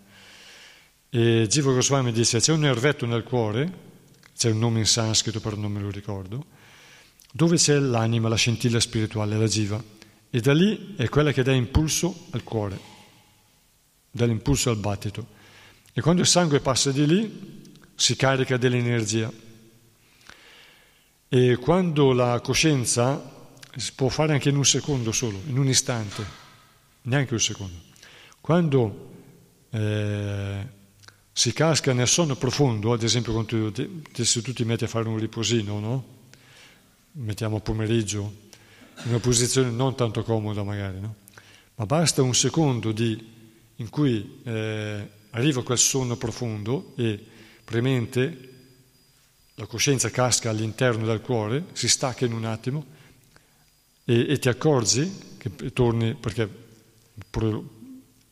[1.10, 3.70] E Jiva Goswami dice, c'è un nervetto nel cuore,
[4.38, 6.46] c'è un nome in sanscrito però non me lo ricordo,
[7.34, 9.84] dove c'è l'anima, la scintilla spirituale, la jiva,
[10.30, 12.99] e da lì è quella che dà impulso al cuore,
[14.12, 15.38] dà l'impulso al battito.
[15.94, 19.32] E quando il sangue passa di lì si carica dell'energia.
[21.28, 23.38] E quando la coscienza
[23.76, 26.26] si può fare anche in un secondo solo, in un istante,
[27.04, 27.78] neanche un secondo.
[28.42, 29.12] Quando
[29.70, 30.68] eh,
[31.32, 35.08] si casca nel sonno profondo, ad esempio quando tu, se tu ti metti a fare
[35.08, 36.18] un riposino, no?
[37.14, 38.48] mettiamo pomeriggio,
[39.04, 41.16] in una posizione non tanto comoda magari, no?
[41.76, 43.38] ma basta un secondo di,
[43.80, 47.20] in cui eh, arriva quel sonno profondo e
[47.64, 48.48] premente
[49.56, 52.86] la coscienza casca all'interno del cuore, si stacca in un attimo
[54.06, 56.50] e, e ti accorgi che torni, perché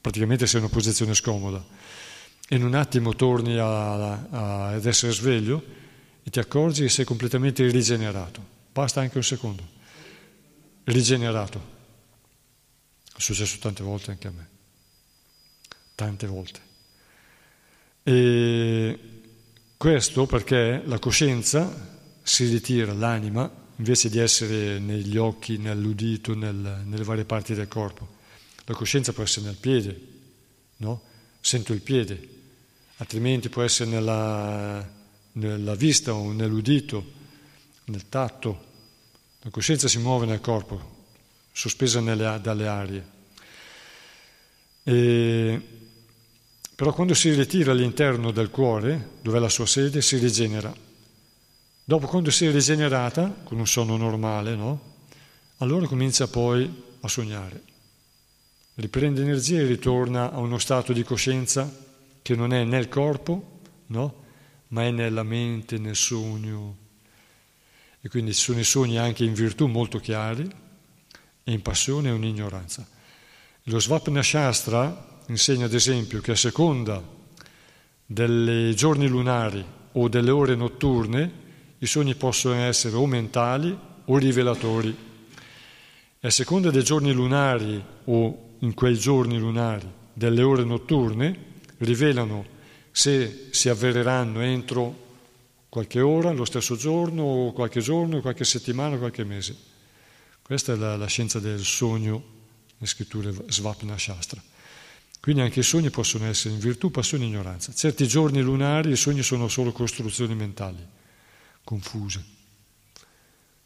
[0.02, 1.66] praticamente sei in una posizione scomoda,
[2.48, 5.64] e in un attimo torni a, a, ad essere sveglio
[6.24, 8.56] e ti accorgi che sei completamente rigenerato.
[8.72, 9.76] Basta anche un secondo.
[10.84, 11.76] Rigenerato.
[13.16, 14.57] È successo tante volte anche a me.
[15.98, 16.60] Tante volte.
[18.04, 19.00] E
[19.76, 27.04] questo perché la coscienza si ritira, l'anima, invece di essere negli occhi, nell'udito, nel, nelle
[27.04, 28.08] varie parti del corpo.
[28.66, 30.00] La coscienza può essere nel piede,
[30.78, 31.02] no?
[31.42, 32.30] Sento il piede,
[32.98, 34.88] altrimenti può essere nella,
[35.32, 37.12] nella vista o nell'udito,
[37.86, 38.66] nel tatto,
[39.42, 41.08] la coscienza si muove nel corpo,
[41.52, 43.08] sospesa nelle, dalle arie.
[44.84, 45.62] E,
[46.78, 50.72] però quando si ritira all'interno del cuore, dove è la sua sede, si rigenera.
[51.84, 54.82] Dopo, quando si è rigenerata, con un sonno normale, no?
[55.58, 57.64] allora comincia poi a sognare.
[58.76, 61.68] Riprende energia e ritorna a uno stato di coscienza
[62.22, 64.24] che non è nel corpo, no?
[64.68, 66.78] ma è nella mente, nel sogno,
[68.02, 70.48] e quindi sono i sogni anche in virtù molto chiari
[71.44, 72.88] e in passione e in ignoranza.
[73.64, 77.02] Lo Svapna Shastra insegna ad esempio che a seconda
[78.06, 79.64] dei giorni lunari
[79.94, 81.46] o delle ore notturne
[81.80, 84.96] i sogni possono essere o mentali o rivelatori.
[86.20, 91.46] E a seconda dei giorni lunari o in quei giorni lunari delle ore notturne
[91.80, 92.56] rivelano
[92.92, 95.06] se si avvereranno entro
[95.70, 99.56] qualche ora, lo stesso giorno, o qualche giorno, qualche settimana, qualche mese.
[100.42, 102.24] Questa è la, la scienza del sogno,
[102.78, 104.42] le scritture Svapna Shastra.
[105.20, 107.74] Quindi anche i sogni possono essere in virtù, passione e ignoranza.
[107.74, 110.86] Certi giorni lunari i sogni sono solo costruzioni mentali,
[111.64, 112.24] confuse,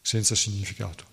[0.01, 1.10] senza significato.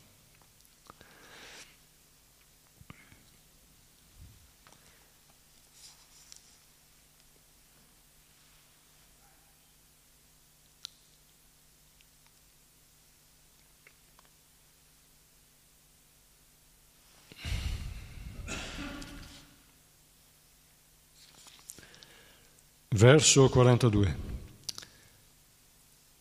[22.99, 24.17] Verso 42.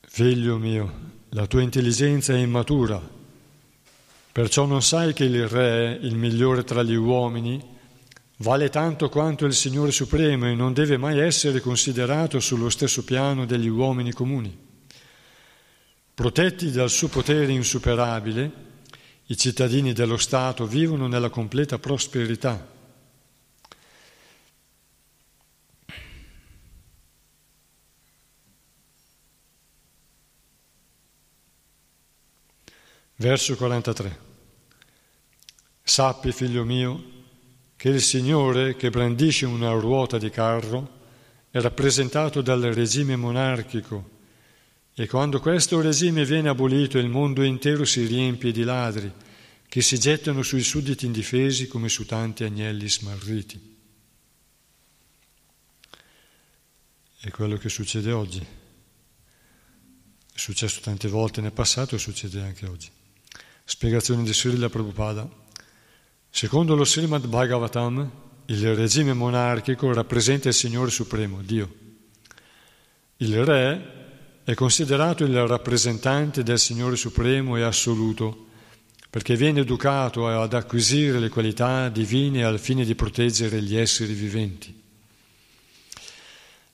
[0.01, 0.93] Figlio mio,
[1.29, 3.01] la tua intelligenza è immatura,
[4.31, 7.59] perciò non sai che il Re, il migliore tra gli uomini,
[8.37, 13.47] vale tanto quanto il Signore Supremo e non deve mai essere considerato sullo stesso piano
[13.47, 14.55] degli uomini comuni.
[16.13, 18.51] Protetti dal suo potere insuperabile,
[19.25, 22.75] i cittadini dello Stato vivono nella completa prosperità
[33.19, 34.25] Verso 43.
[35.81, 37.15] Sappi, figlio mio,
[37.75, 40.99] che il Signore che brandisce una ruota di carro
[41.49, 44.09] è rappresentato dal regime monarchico
[44.93, 49.11] e quando questo regime viene abolito il mondo intero si riempie di ladri
[49.67, 53.75] che si gettano sui sudditi indifesi come su tanti agnelli smarriti.
[57.19, 58.39] È quello che succede oggi.
[58.39, 62.91] È successo tante volte nel passato e succede anche oggi.
[63.69, 65.29] Spiegazione di Srila Prabhupada.
[66.29, 68.11] Secondo lo Srimad Bhagavatam,
[68.45, 71.69] il regime monarchico rappresenta il Signore Supremo, Dio.
[73.17, 78.45] Il re è considerato il rappresentante del Signore Supremo e assoluto
[79.09, 84.83] perché viene educato ad acquisire le qualità divine al fine di proteggere gli esseri viventi.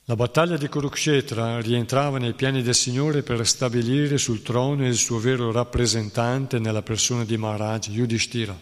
[0.06, 5.18] La battaglia di Kurukshetra rientrava nei piani del Signore per stabilire sul trono il suo
[5.18, 8.54] vero rappresentante nella persona di Maharaj Yudhishthira.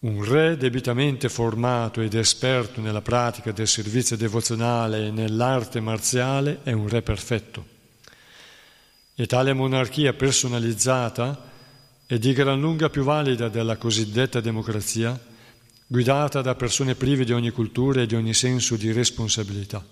[0.00, 6.72] Un re debitamente formato ed esperto nella pratica del servizio devozionale e nell'arte marziale è
[6.72, 7.64] un re perfetto.
[9.14, 11.48] E tale monarchia personalizzata
[12.06, 15.16] è di gran lunga più valida della cosiddetta democrazia,
[15.92, 19.84] guidata da persone prive di ogni cultura e di ogni senso di responsabilità.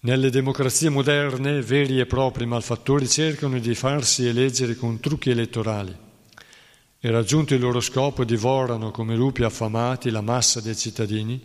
[0.00, 5.96] Nelle democrazie moderne, veri e propri malfattori cercano di farsi eleggere con trucchi elettorali
[7.00, 11.42] e raggiunto il loro scopo divorano come lupi affamati la massa dei cittadini,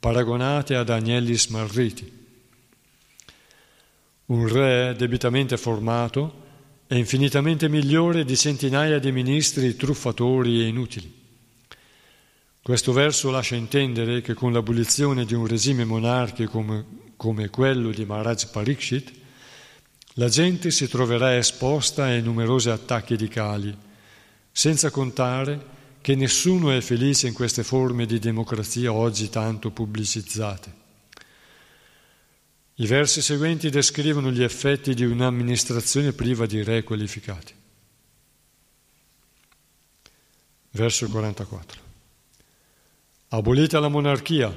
[0.00, 2.20] paragonati ad agnelli smarriti.
[4.24, 6.40] Un re debitamente formato
[6.86, 11.20] è infinitamente migliore di centinaia di ministri truffatori e inutili.
[12.62, 16.84] Questo verso lascia intendere che con l'abolizione di un regime monarchico come,
[17.16, 19.12] come quello di Maharaj Parikshit,
[20.14, 23.76] la gente si troverà esposta ai numerosi attacchi di cali,
[24.52, 30.80] senza contare che nessuno è felice in queste forme di democrazia oggi tanto pubblicizzate.
[32.76, 37.54] I versi seguenti descrivono gli effetti di un'amministrazione priva di re qualificati.
[40.70, 41.91] Verso 44.
[43.34, 44.54] Abolita la monarchia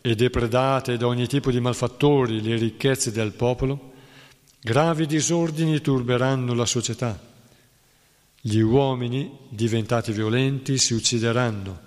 [0.00, 3.92] e depredate da ogni tipo di malfattori le ricchezze del popolo,
[4.62, 7.20] gravi disordini turberanno la società.
[8.40, 11.80] Gli uomini, diventati violenti, si uccideranno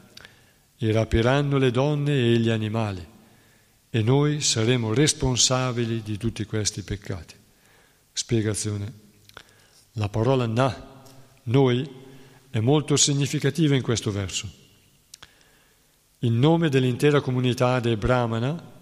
[0.77, 3.03] e rapiranno le donne e gli animali
[3.89, 7.33] e noi saremo responsabili di tutti questi peccati.
[8.13, 8.93] Spiegazione.
[9.93, 11.03] La parola na,
[11.45, 11.89] noi,
[12.51, 14.65] è molto significativa in questo verso.
[16.21, 18.75] In nome dell'intera comunità dei Brahmana,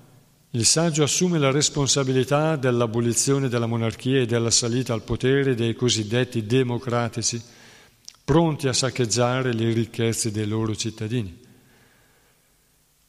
[0.51, 6.45] il saggio assume la responsabilità dell'abolizione della monarchia e della salita al potere dei cosiddetti
[6.45, 7.41] democratici,
[8.23, 11.37] pronti a saccheggiare le ricchezze dei loro cittadini.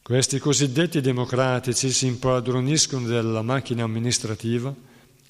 [0.02, 4.74] Questi cosiddetti democratici si impadroniscono della macchina amministrativa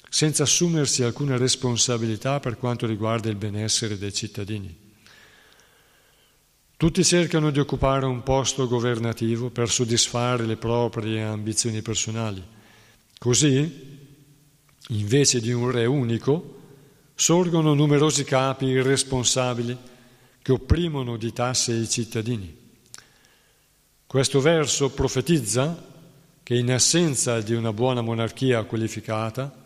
[0.09, 4.86] senza assumersi alcuna responsabilità per quanto riguarda il benessere dei cittadini.
[6.77, 12.39] Tutti cercano di occupare un posto governativo per soddisfare le proprie ambizioni personali.
[13.17, 13.97] Così,
[14.89, 16.55] invece di un re unico,
[17.15, 19.75] sorgono numerosi capi irresponsabili
[20.39, 22.55] che opprimono di tasse i cittadini.
[24.05, 25.83] Questo verso profetizza
[26.43, 29.65] che in assenza di una buona monarchia qualificata,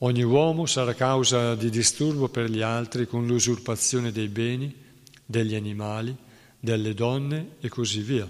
[0.00, 4.84] ogni uomo sarà causa di disturbo per gli altri con l'usurpazione dei beni,
[5.24, 6.24] degli animali,
[6.58, 8.28] delle donne e così via.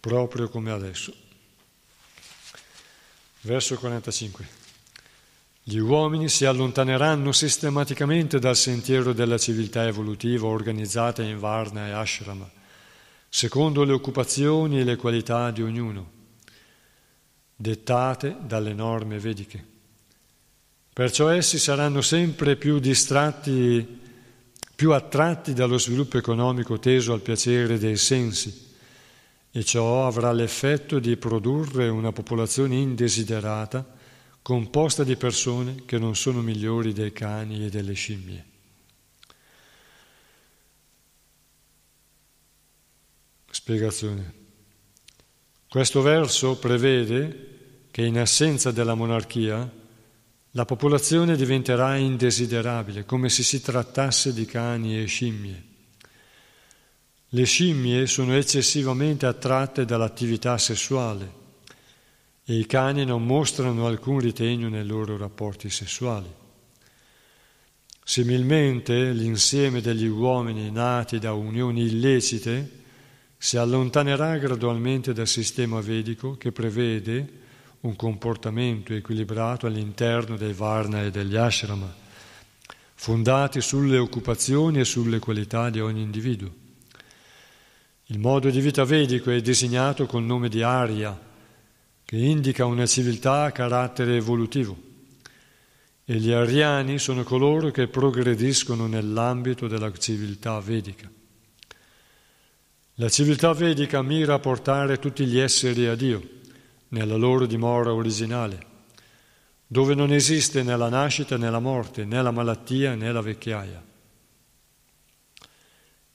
[0.00, 1.14] Proprio come adesso.
[3.42, 4.58] Verso 45.
[5.62, 12.50] Gli uomini si allontaneranno sistematicamente dal sentiero della civiltà evolutiva organizzata in Varna e Ashrama,
[13.28, 16.10] secondo le occupazioni e le qualità di ognuno,
[17.54, 19.64] dettate dalle norme vediche.
[20.92, 23.99] Perciò essi saranno sempre più distratti,
[24.80, 28.72] più attratti dallo sviluppo economico teso al piacere dei sensi,
[29.50, 33.86] e ciò avrà l'effetto di produrre una popolazione indesiderata
[34.40, 38.44] composta di persone che non sono migliori dei cani e delle scimmie.
[43.50, 44.32] Spiegazione.
[45.68, 49.70] Questo verso prevede che in assenza della monarchia
[50.52, 55.64] la popolazione diventerà indesiderabile, come se si trattasse di cani e scimmie.
[57.28, 61.38] Le scimmie sono eccessivamente attratte dall'attività sessuale
[62.44, 66.28] e i cani non mostrano alcun ritegno nei loro rapporti sessuali.
[68.02, 72.78] Similmente, l'insieme degli uomini nati da unioni illecite
[73.38, 77.39] si allontanerà gradualmente dal sistema vedico che prevede
[77.80, 81.92] un comportamento equilibrato all'interno dei varna e degli ashrama,
[82.94, 86.52] fondati sulle occupazioni e sulle qualità di ogni individuo.
[88.06, 91.18] Il modo di vita vedico è designato col nome di Arya,
[92.04, 94.88] che indica una civiltà a carattere evolutivo
[96.04, 101.08] e gli ariani sono coloro che progrediscono nell'ambito della civiltà vedica.
[102.94, 106.39] La civiltà vedica mira a portare tutti gli esseri a Dio,
[106.90, 108.66] nella loro dimora originale,
[109.66, 113.88] dove non esiste né la nascita né la morte, né la malattia né la vecchiaia.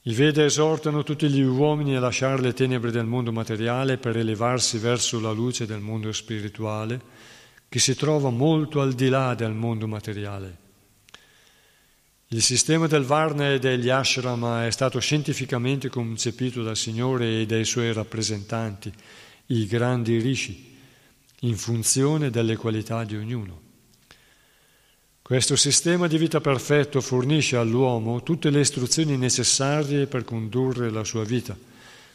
[0.08, 4.78] I Veda esortano tutti gli uomini a lasciare le tenebre del mondo materiale per elevarsi
[4.78, 7.02] verso la luce del mondo spirituale,
[7.68, 10.58] che si trova molto al di là del mondo materiale.
[12.28, 17.66] Il sistema del Varna e degli ashrama è stato scientificamente concepito dal Signore e dai
[17.66, 18.94] suoi rappresentanti,
[19.48, 20.76] i grandi rishi,
[21.42, 23.62] in funzione delle qualità di ognuno.
[25.22, 31.24] Questo sistema di vita perfetto fornisce all'uomo tutte le istruzioni necessarie per condurre la sua
[31.24, 31.58] vita,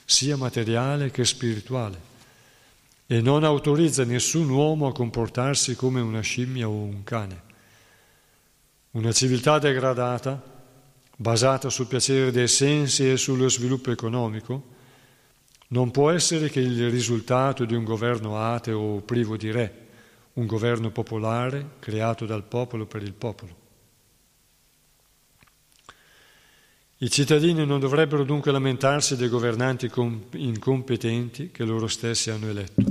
[0.05, 2.01] sia materiale che spirituale,
[3.07, 7.43] e non autorizza nessun uomo a comportarsi come una scimmia o un cane.
[8.93, 10.41] Una civiltà degradata,
[11.16, 14.78] basata sul piacere dei sensi e sullo sviluppo economico,
[15.72, 19.88] non può essere che il risultato di un governo ateo o privo di re
[20.34, 23.58] un governo popolare creato dal popolo per il popolo.
[26.98, 29.90] I cittadini non dovrebbero dunque lamentarsi dei governanti
[30.32, 32.82] incompetenti che loro stessi hanno eletto.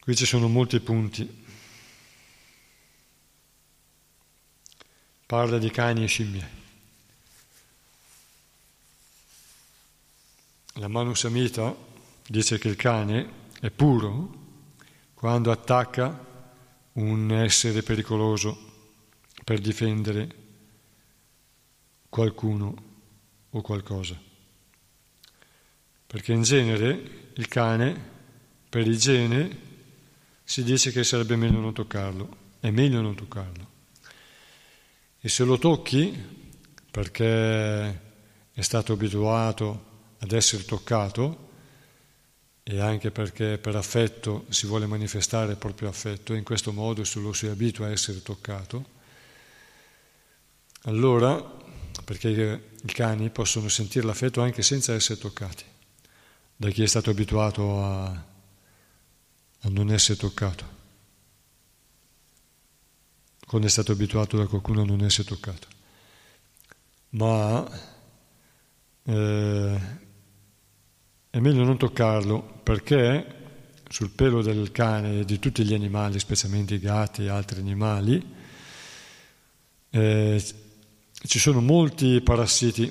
[0.00, 1.44] Qui ci sono molti punti.
[5.24, 6.61] Parla di cani e scimmie.
[10.76, 11.76] La Manu Samhita
[12.26, 14.40] dice che il cane è puro
[15.12, 16.26] quando attacca
[16.92, 18.70] un essere pericoloso
[19.44, 20.34] per difendere
[22.08, 22.74] qualcuno
[23.50, 24.18] o qualcosa.
[26.06, 28.10] Perché in genere il cane,
[28.70, 29.58] per igiene,
[30.42, 33.68] si dice che sarebbe meglio non toccarlo, è meglio non toccarlo.
[35.20, 36.18] E se lo tocchi,
[36.90, 38.00] perché
[38.52, 39.90] è stato abituato
[40.22, 41.50] ad essere toccato,
[42.62, 47.18] e anche perché per affetto si vuole manifestare il proprio affetto in questo modo se
[47.18, 49.00] lo si abitua a essere toccato,
[50.82, 51.40] allora,
[52.04, 52.28] perché
[52.82, 55.64] i cani possono sentire l'affetto anche senza essere toccati,
[56.54, 60.80] da chi è stato abituato a, a non essere toccato,
[63.44, 65.66] quando è stato abituato da qualcuno a non essere toccato.
[67.10, 67.68] Ma
[69.04, 70.00] eh,
[71.34, 73.26] è meglio non toccarlo perché
[73.88, 78.22] sul pelo del cane e di tutti gli animali, specialmente i gatti e altri animali,
[79.88, 80.44] eh,
[81.24, 82.82] ci sono molti parassiti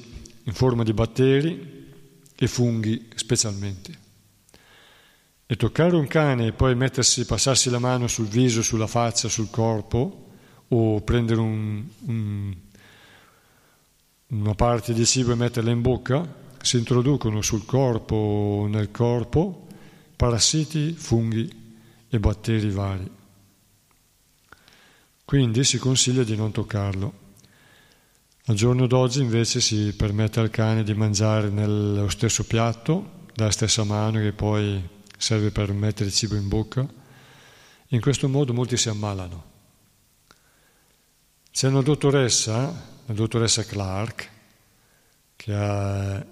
[0.45, 1.93] in forma di batteri
[2.35, 3.99] e funghi specialmente.
[5.45, 9.51] E toccare un cane e poi mettersi, passarsi la mano sul viso, sulla faccia, sul
[9.51, 10.29] corpo
[10.69, 12.55] o prendere un, un,
[14.29, 19.67] una parte di cibo e metterla in bocca si introducono sul corpo o nel corpo
[20.15, 21.49] parassiti, funghi
[22.07, 23.11] e batteri vari.
[25.25, 27.19] Quindi si consiglia di non toccarlo.
[28.45, 33.83] Al giorno d'oggi invece si permette al cane di mangiare nello stesso piatto, dalla stessa
[33.83, 34.81] mano che poi
[35.17, 36.85] serve per mettere il cibo in bocca.
[37.87, 39.49] In questo modo molti si ammalano.
[41.51, 44.29] C'è una dottoressa, la dottoressa Clark,
[45.35, 46.25] che ha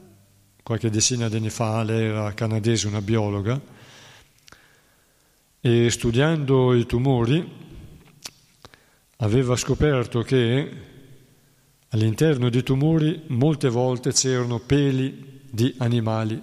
[0.70, 3.60] qualche decina di anni fa, lei era canadese, una biologa,
[5.60, 7.44] e studiando i tumori
[9.16, 10.72] aveva scoperto che
[11.90, 16.40] all'interno dei tumori molte volte c'erano peli di animali,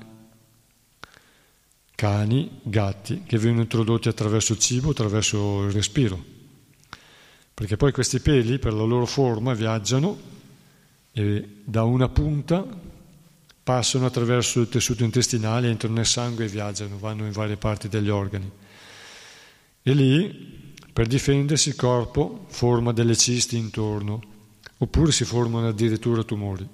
[1.95, 6.21] cani, gatti, che vengono introdotti attraverso il cibo, attraverso il respiro.
[7.55, 10.19] Perché poi questi peli, per la loro forma, viaggiano
[11.13, 12.95] e da una punta
[13.67, 18.09] passano attraverso il tessuto intestinale, entrano nel sangue e viaggiano, vanno in varie parti degli
[18.09, 18.49] organi.
[19.83, 24.23] E lì, per difendersi, il corpo forma delle cisti intorno,
[24.79, 26.65] oppure si formano addirittura tumori.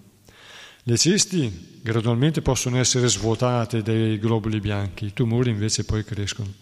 [0.82, 6.52] Le cisti gradualmente possono essere svuotate dai globuli bianchi, i tumori invece poi crescono,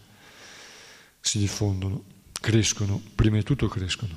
[1.19, 2.05] si diffondono,
[2.41, 4.17] crescono, prima di tutto crescono.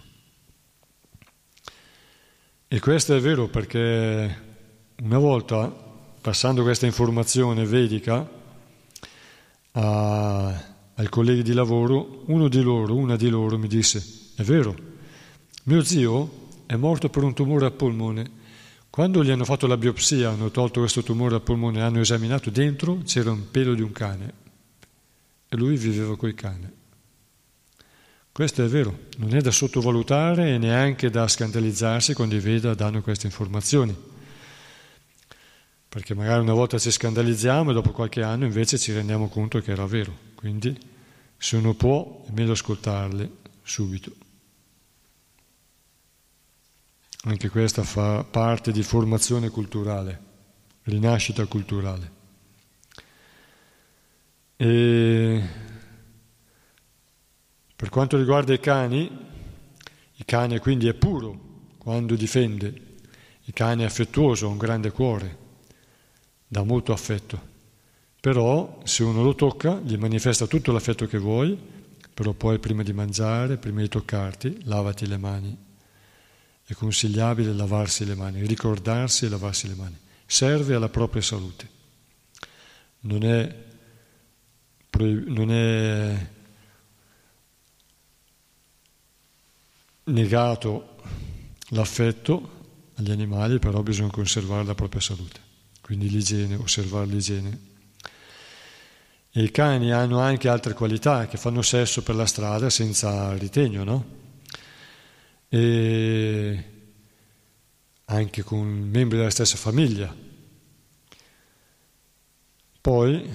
[2.68, 4.42] E questo è vero perché
[5.02, 5.92] una volta,
[6.24, 8.26] passando questa informazione vedica
[9.72, 10.64] a,
[10.96, 14.02] ai colleghi di lavoro, uno di loro, una di loro mi disse,
[14.38, 14.74] è vero,
[15.64, 18.42] mio zio è morto per un tumore al polmone
[18.90, 23.00] quando gli hanno fatto la biopsia, hanno tolto questo tumore al polmone, hanno esaminato dentro,
[23.04, 24.34] c'era un pelo di un cane
[25.50, 26.72] e lui viveva coi cani.
[28.32, 33.02] Questo è vero, non è da sottovalutare e neanche da scandalizzarsi quando i Veda danno
[33.02, 34.13] queste informazioni.
[35.94, 39.74] Perché magari una volta ci scandalizziamo e dopo qualche anno invece ci rendiamo conto che
[39.74, 40.12] era vero.
[40.34, 40.76] Quindi
[41.38, 43.30] se uno può è meglio ascoltarle
[43.62, 44.12] subito.
[47.26, 50.20] Anche questa fa parte di formazione culturale,
[50.86, 52.12] rinascita culturale.
[54.56, 55.44] E
[57.76, 59.12] per quanto riguarda i cani,
[60.16, 61.40] il cane quindi è puro
[61.78, 62.96] quando difende,
[63.44, 65.42] il cane è affettuoso, ha un grande cuore,
[66.54, 67.52] dà molto affetto.
[68.22, 71.58] Però se uno lo tocca, gli manifesta tutto l'affetto che vuoi,
[72.14, 75.58] però poi prima di mangiare, prima di toccarti, lavati le mani
[76.66, 79.98] è consigliabile lavarsi le mani, ricordarsi e lavarsi le mani.
[80.26, 81.70] Serve alla propria salute.
[83.02, 83.56] Non è,
[85.26, 86.28] non è
[90.06, 90.96] negato
[91.70, 92.50] l'affetto
[92.96, 95.43] agli animali, però bisogna conservare la propria salute.
[95.84, 97.60] Quindi l'igiene, osservare l'igiene.
[99.32, 103.84] E i cani hanno anche altre qualità che fanno sesso per la strada senza ritegno,
[103.84, 104.22] no?
[105.54, 106.64] e
[108.06, 110.14] anche con membri della stessa famiglia.
[112.82, 113.30] Poi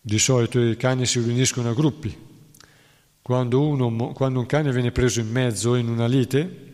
[0.00, 2.28] di solito i cani si riuniscono a gruppi.
[3.20, 6.69] Quando, uno, quando un cane viene preso in mezzo in una lite,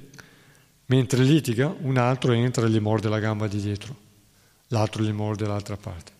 [0.87, 3.95] mentre litiga, un altro entra e gli morde la gamba di dietro,
[4.69, 6.13] l'altro gli morde l'altra parte.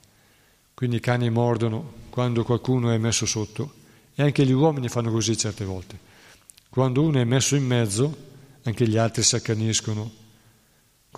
[0.75, 3.75] Quindi i cani mordono quando qualcuno è messo sotto
[4.15, 5.99] e anche gli uomini fanno così certe volte.
[6.69, 8.15] Quando uno è messo in mezzo,
[8.63, 10.13] anche gli altri si accaniscono,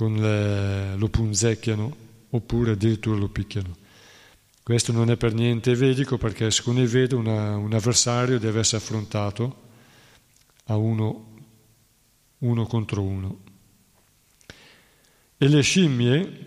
[0.07, 1.97] le, lo punzecchiano
[2.31, 3.77] oppure addirittura lo picchiano.
[4.63, 8.83] Questo non è per niente vedico perché secondo il Veda una, un avversario deve essere
[8.83, 9.57] affrontato
[10.67, 11.28] a uno,
[12.39, 13.41] uno contro uno.
[15.37, 16.45] E le scimmie,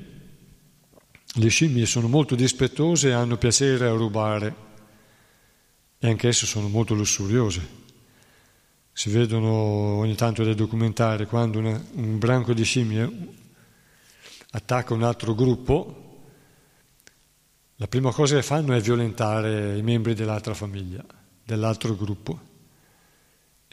[1.34, 4.56] le scimmie sono molto dispettose e hanno piacere a rubare
[5.98, 7.80] e anche esse sono molto lussuriose
[8.94, 13.10] si vedono ogni tanto dei documentari quando una, un branco di scimmie
[14.52, 16.24] attacca un altro gruppo,
[17.78, 21.04] la prima cosa che fanno è violentare i membri dell'altra famiglia,
[21.44, 22.50] dell'altro gruppo.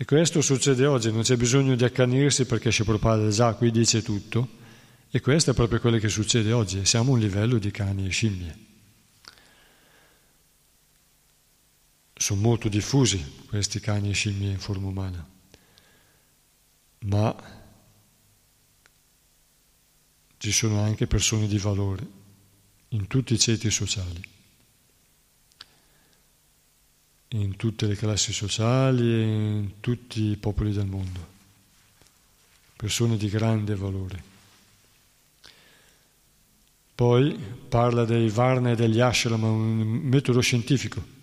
[0.01, 4.49] E questo succede oggi, non c'è bisogno di accanirsi perché Prabhupada già qui dice tutto,
[5.11, 8.11] e questo è proprio quello che succede oggi, siamo a un livello di cani e
[8.11, 8.66] scimmie.
[12.18, 15.26] sono molto diffusi questi cani e scimmie in forma umana,
[17.01, 17.34] ma
[20.36, 22.07] ci sono anche persone di valore
[22.88, 24.20] in tutti i ceti sociali,
[27.31, 31.26] in tutte le classi sociali e in tutti i popoli del mondo,
[32.76, 34.22] persone di grande valore.
[36.95, 41.16] Poi parla dei Varna e degli Ashram, un metodo scientifico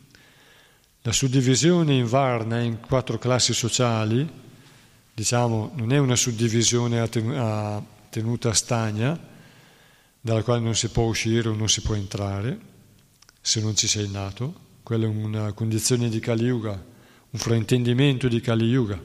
[1.06, 4.28] la suddivisione in Varna in quattro classi sociali,
[5.14, 7.80] diciamo, non è una suddivisione a
[8.10, 9.16] tenuta stagna,
[10.20, 12.60] dalla quale non si può uscire o non si può entrare,
[13.40, 14.65] se non ci sei nato.
[14.86, 19.04] Quella è una condizione di Kali Yuga, un fraintendimento di Kali Yuga.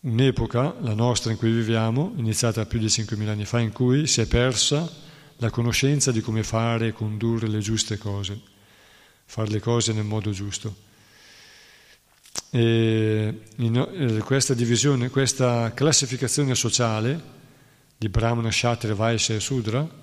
[0.00, 4.22] Un'epoca, la nostra in cui viviamo, iniziata più di 5.000 anni fa, in cui si
[4.22, 4.90] è persa
[5.36, 8.52] la conoscenza di come fare e condurre le giuste cose
[9.26, 10.74] fare le cose nel modo giusto.
[12.48, 17.32] E eh, questa divisione, questa classificazione sociale
[17.94, 20.02] di Brahmana, Kshatriya, Vaishya e Sudra,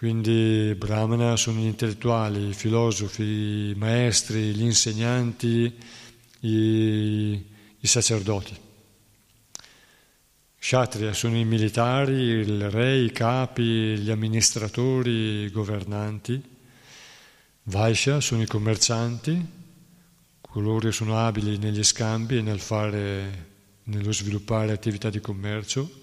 [0.00, 5.76] quindi Brahmana sono gli intellettuali, i filosofi, i maestri, gli insegnanti,
[6.40, 7.46] i,
[7.78, 8.56] i sacerdoti.
[10.58, 16.42] Kshatriya sono i militari, il re, i capi, gli amministratori, i governanti.
[17.64, 19.38] Vaishya sono i commercianti,
[20.40, 23.48] coloro che sono abili negli scambi e nel fare,
[23.82, 25.98] nello sviluppare attività di commercio.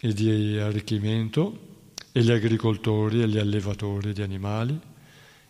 [0.00, 1.67] e di arricchimento
[2.18, 4.80] e gli agricoltori e gli allevatori di animali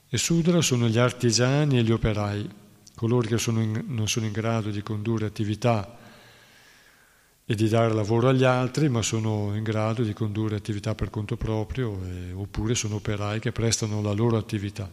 [0.06, 2.46] e Sudra sono gli artigiani e gli operai,
[2.94, 5.98] coloro che sono in, non sono in grado di condurre attività
[7.46, 11.38] e di dare lavoro agli altri, ma sono in grado di condurre attività per conto
[11.38, 14.92] proprio, eh, oppure sono operai che prestano la loro attività.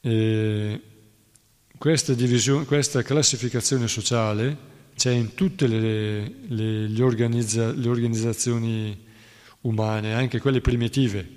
[0.00, 0.80] E
[1.78, 8.98] questa, divisione, questa classificazione sociale c'è in tutte le, le, le, organizza, le organizzazioni
[9.60, 11.34] umane, anche quelle primitive.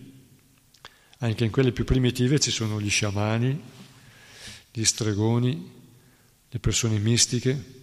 [1.20, 3.62] Anche in quelle più primitive ci sono gli sciamani,
[4.72, 5.72] gli stregoni,
[6.50, 7.78] le persone mistiche.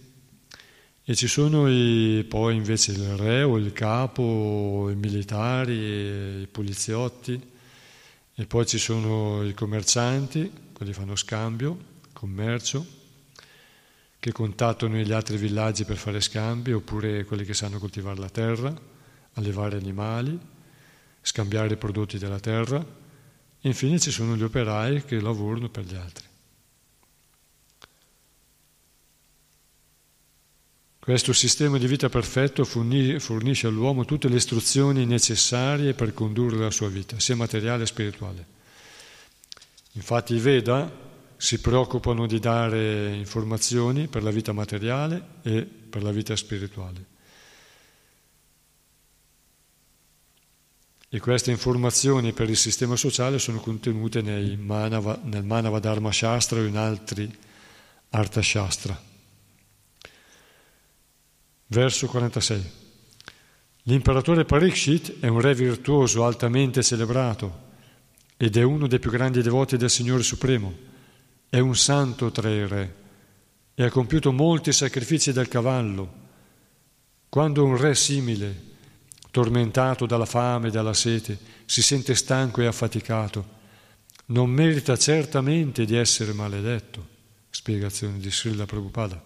[1.03, 7.39] E ci sono i, poi invece il re o il capo, i militari, i poliziotti.
[8.33, 11.77] E poi ci sono i commercianti, quelli fanno scambio,
[12.13, 12.96] commercio,
[14.27, 18.75] che contattano gli altri villaggi per fare scambi oppure quelli che sanno coltivare la terra
[19.33, 20.37] allevare animali,
[21.21, 22.85] scambiare i prodotti della terra
[23.61, 26.25] infine ci sono gli operai che lavorano per gli altri.
[30.99, 36.89] Questo sistema di vita perfetto fornisce all'uomo tutte le istruzioni necessarie per condurre la sua
[36.89, 38.45] vita, sia materiale che spirituale.
[39.93, 41.05] Infatti i Veda
[41.37, 47.15] si preoccupano di dare informazioni per la vita materiale e per la vita spirituale.
[51.09, 54.21] E queste informazioni per il sistema sociale sono contenute
[54.57, 57.33] Manava, nel Manava Dharma Shastra o in altri
[58.09, 59.01] Artha Shastra.
[61.67, 62.71] Verso 46.
[63.83, 67.65] L'imperatore Parikshit è un re virtuoso altamente celebrato
[68.35, 70.95] ed è uno dei più grandi devoti del Signore Supremo.
[71.49, 72.95] È un santo tra i re
[73.73, 76.25] e ha compiuto molti sacrifici del cavallo.
[77.29, 78.63] Quando un re simile
[79.31, 83.55] tormentato dalla fame e dalla sete, si sente stanco e affaticato,
[84.27, 87.07] non merita certamente di essere maledetto.
[87.49, 89.23] Spiegazione di Srila Prabhupada.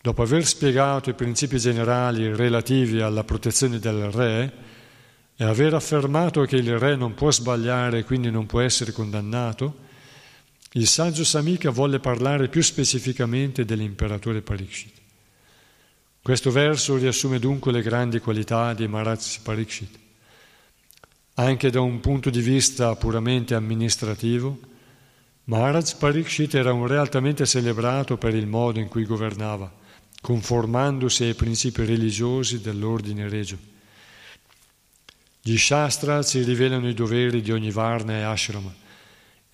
[0.00, 4.52] Dopo aver spiegato i principi generali relativi alla protezione del re
[5.34, 9.90] e aver affermato che il re non può sbagliare e quindi non può essere condannato,
[10.74, 15.00] il saggio Samika volle parlare più specificamente dell'imperatore Parikshit.
[16.22, 19.98] Questo verso riassume dunque le grandi qualità di Maharaj Parikshit.
[21.34, 24.58] Anche da un punto di vista puramente amministrativo,
[25.44, 29.70] Maharaj Parikshit era un re altamente celebrato per il modo in cui governava,
[30.22, 33.58] conformandosi ai principi religiosi dell'ordine regio.
[35.42, 38.80] Gli Shastra ci rivelano i doveri di ogni Varna e Ashrama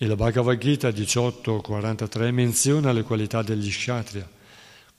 [0.01, 4.37] e la Bhagavad Gita 18.43 menziona le qualità degli Kshatriya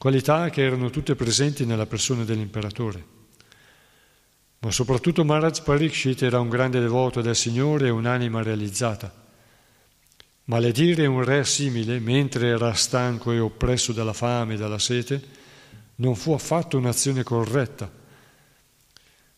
[0.00, 3.04] qualità che erano tutte presenti nella persona dell'imperatore.
[4.60, 9.12] Ma soprattutto Maharaj Parikshit era un grande devoto del Signore e un'anima realizzata.
[10.44, 15.22] Maledire un re simile, mentre era stanco e oppresso dalla fame e dalla sete,
[15.96, 17.99] non fu affatto un'azione corretta.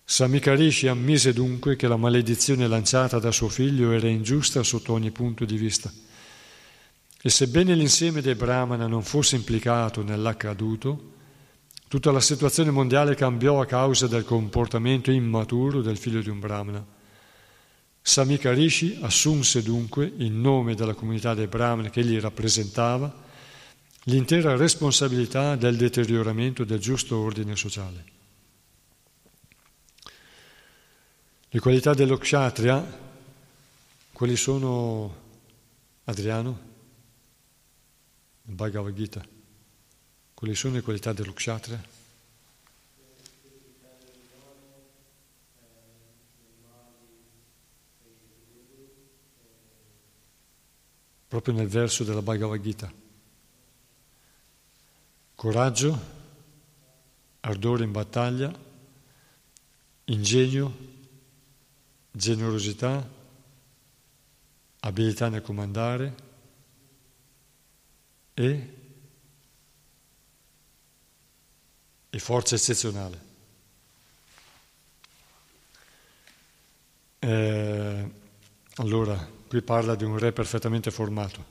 [0.05, 5.45] Samikarishi ammise dunque che la maledizione lanciata da suo figlio era ingiusta sotto ogni punto
[5.45, 5.91] di vista
[7.25, 11.13] e sebbene l'insieme dei Brahmana non fosse implicato nell'accaduto,
[11.87, 16.85] tutta la situazione mondiale cambiò a causa del comportamento immaturo del figlio di un Brahmana.
[18.05, 23.15] Samika Rishi assunse dunque, in nome della comunità dei Brahmana che egli rappresentava,
[24.07, 28.12] l'intera responsabilità del deterioramento del giusto ordine sociale.
[31.55, 32.83] Le qualità dello kshatriya,
[34.11, 35.17] quali sono,
[36.05, 36.61] Adriano?
[38.41, 39.23] Bhagavad Gita.
[40.33, 41.85] Quali sono le qualità dello kshatriya?
[51.29, 52.91] Proprio nel verso della Bhagavad Gita.
[55.35, 56.01] Coraggio,
[57.41, 58.51] ardore in battaglia,
[60.05, 60.92] ingegno,
[62.13, 63.09] generosità,
[64.81, 66.15] abilità nel comandare,
[68.35, 68.77] e,
[72.11, 73.31] e forza eccezionale.
[77.19, 78.11] Eh,
[78.77, 81.45] allora, qui parla di un re perfettamente formato.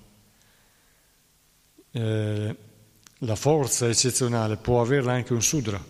[1.92, 2.56] Eh,
[3.20, 5.84] la forza eccezionale può averla anche un sudra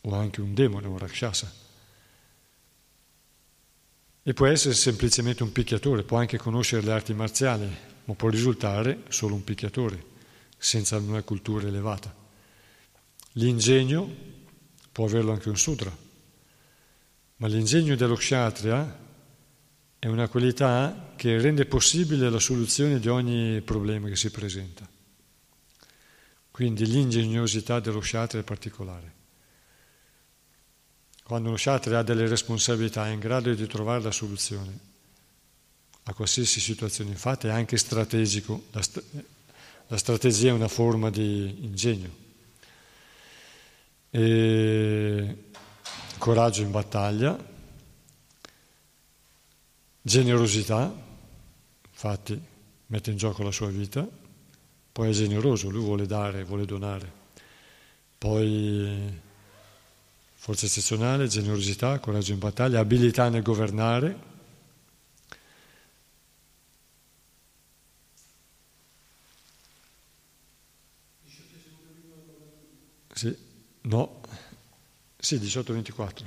[0.00, 1.61] o anche un demone, un rakshasa.
[4.24, 7.68] E può essere semplicemente un picchiatore, può anche conoscere le arti marziali,
[8.04, 10.04] ma può risultare solo un picchiatore,
[10.56, 12.14] senza una cultura elevata.
[13.32, 14.08] L'ingegno
[14.92, 15.96] può averlo anche un sutra,
[17.36, 19.00] ma l'ingegno dello kshatriya
[19.98, 24.88] è una qualità che rende possibile la soluzione di ogni problema che si presenta.
[26.50, 29.21] Quindi l'ingegnosità dello kshatriya è particolare.
[31.22, 34.90] Quando uno kshatriya ha delle responsabilità è in grado di trovare la soluzione
[36.04, 39.02] a qualsiasi situazione, infatti è anche strategico, la, st-
[39.86, 42.20] la strategia è una forma di ingegno.
[44.10, 45.36] E
[46.18, 47.38] coraggio in battaglia,
[50.02, 50.92] generosità,
[51.90, 52.40] infatti
[52.86, 54.06] mette in gioco la sua vita,
[54.92, 57.10] poi è generoso, lui vuole dare, vuole donare,
[58.18, 59.30] poi
[60.42, 64.30] forza eccezionale, generosità, coraggio in battaglia, abilità nel governare,
[73.14, 73.36] Sì,
[73.82, 74.20] no,
[75.16, 76.24] sì, 18-24,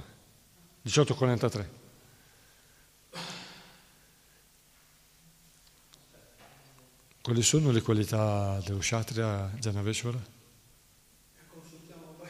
[0.86, 1.68] 18-43.
[7.22, 10.24] Quali sono le qualità dello Kshatriya Janaveshwara?
[11.50, 12.30] Consultiamo poi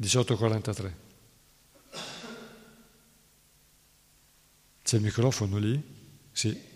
[0.00, 0.92] 18.43
[4.82, 5.82] C'è il microfono lì?
[6.32, 6.67] Sì.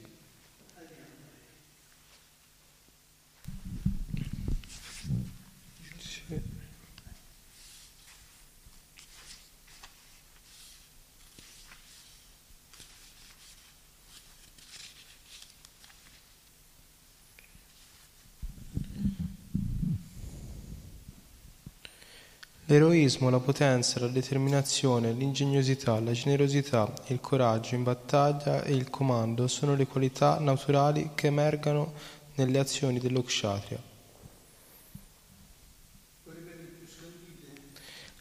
[22.73, 29.47] L'eroismo, la potenza, la determinazione, l'ingegnosità, la generosità, il coraggio in battaglia e il comando
[29.47, 31.93] sono le qualità naturali che emergano
[32.37, 33.79] nelle azioni dello kshatriya.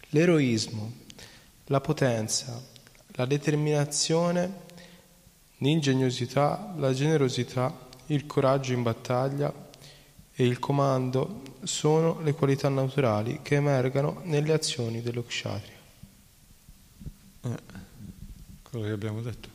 [0.10, 0.92] L'eroismo,
[1.68, 2.62] la potenza,
[3.12, 4.54] la determinazione,
[5.60, 9.70] l'ingegnosità, la generosità, il coraggio in battaglia
[10.42, 15.78] e il comando sono le qualità naturali che emergano nelle azioni dello kshatriya.
[17.42, 17.60] Eh,
[18.64, 19.50] quello che abbiamo detto.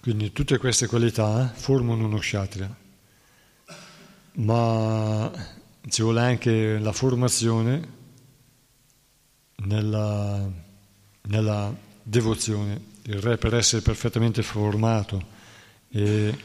[0.00, 2.76] Quindi tutte queste qualità formano uno kshatriya,
[4.32, 5.30] ma
[5.88, 8.00] ci vuole anche la formazione
[9.64, 10.50] nella,
[11.22, 12.90] nella devozione.
[13.04, 15.40] Il re per essere perfettamente formato
[15.88, 16.36] e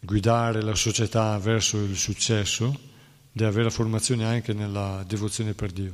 [0.00, 2.88] guidare la società verso il successo
[3.32, 5.92] deve avere formazione anche nella devozione per Dio.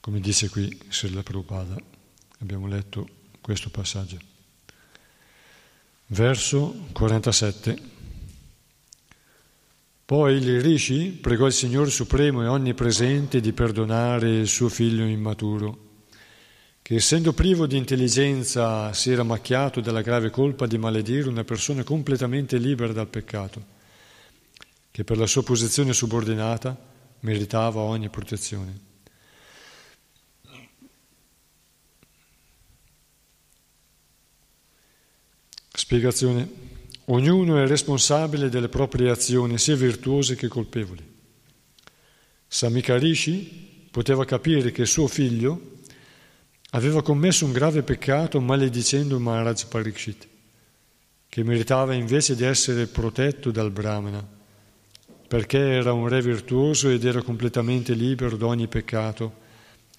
[0.00, 1.76] Come dice qui Srila Prabhupada,
[2.38, 3.08] abbiamo letto
[3.40, 4.18] questo passaggio.
[6.06, 7.99] Verso 47.
[10.10, 16.02] Poi il Rishi pregò il Signore Supremo e Onnipresente di perdonare il suo figlio immaturo,
[16.82, 21.84] che essendo privo di intelligenza si era macchiato della grave colpa di maledire una persona
[21.84, 23.64] completamente libera dal peccato,
[24.90, 26.76] che per la sua posizione subordinata
[27.20, 28.80] meritava ogni protezione.
[35.72, 36.69] Spiegazione.
[37.06, 41.08] Ognuno è responsabile delle proprie azioni, sia virtuose che colpevoli.
[42.46, 45.78] Samikarishi poteva capire che suo figlio
[46.70, 50.28] aveva commesso un grave peccato maledicendo Maharaj Parikshit,
[51.28, 54.24] che meritava invece di essere protetto dal Brahmana,
[55.26, 59.32] perché era un re virtuoso ed era completamente libero da ogni peccato,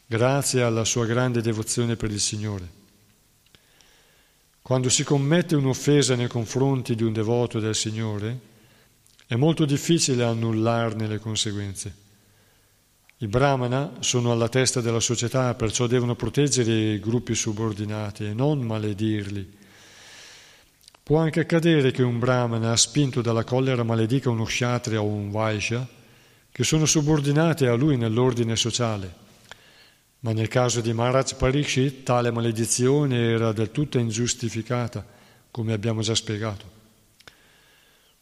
[0.05, 2.80] grazie alla sua grande devozione per il Signore.
[4.61, 8.39] Quando si commette un'offesa nei confronti di un devoto del Signore,
[9.25, 11.95] è molto difficile annullarne le conseguenze.
[13.17, 18.61] I brahmana sono alla testa della società, perciò devono proteggere i gruppi subordinati e non
[18.61, 19.57] maledirli.
[21.03, 25.87] Può anche accadere che un brahmana, spinto dalla collera, maledica uno kshatriya o un vaishya,
[26.51, 29.20] che sono subordinati a lui nell'ordine sociale.
[30.23, 35.03] Ma nel caso di Maharaj Parikshit tale maledizione era del tutto ingiustificata,
[35.49, 36.79] come abbiamo già spiegato.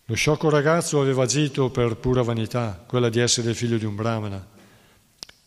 [0.06, 4.48] Lo sciocco ragazzo aveva agito per pura vanità, quella di essere figlio di un brahmana,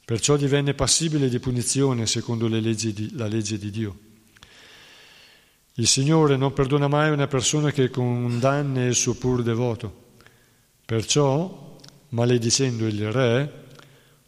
[0.05, 3.99] perciò divenne passibile di punizione secondo di, la legge di Dio.
[5.77, 10.11] Il Signore non perdona mai una persona che condanna il suo pur devoto,
[10.85, 11.79] perciò,
[12.11, 13.62] maledicendo il re,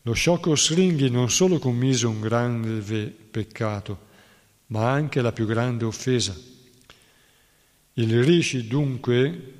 [0.07, 3.99] Lo sciocco Sringhi non solo commise un grande peccato,
[4.67, 6.37] ma anche la più grande offesa.
[7.95, 9.53] Il Rishi dunque,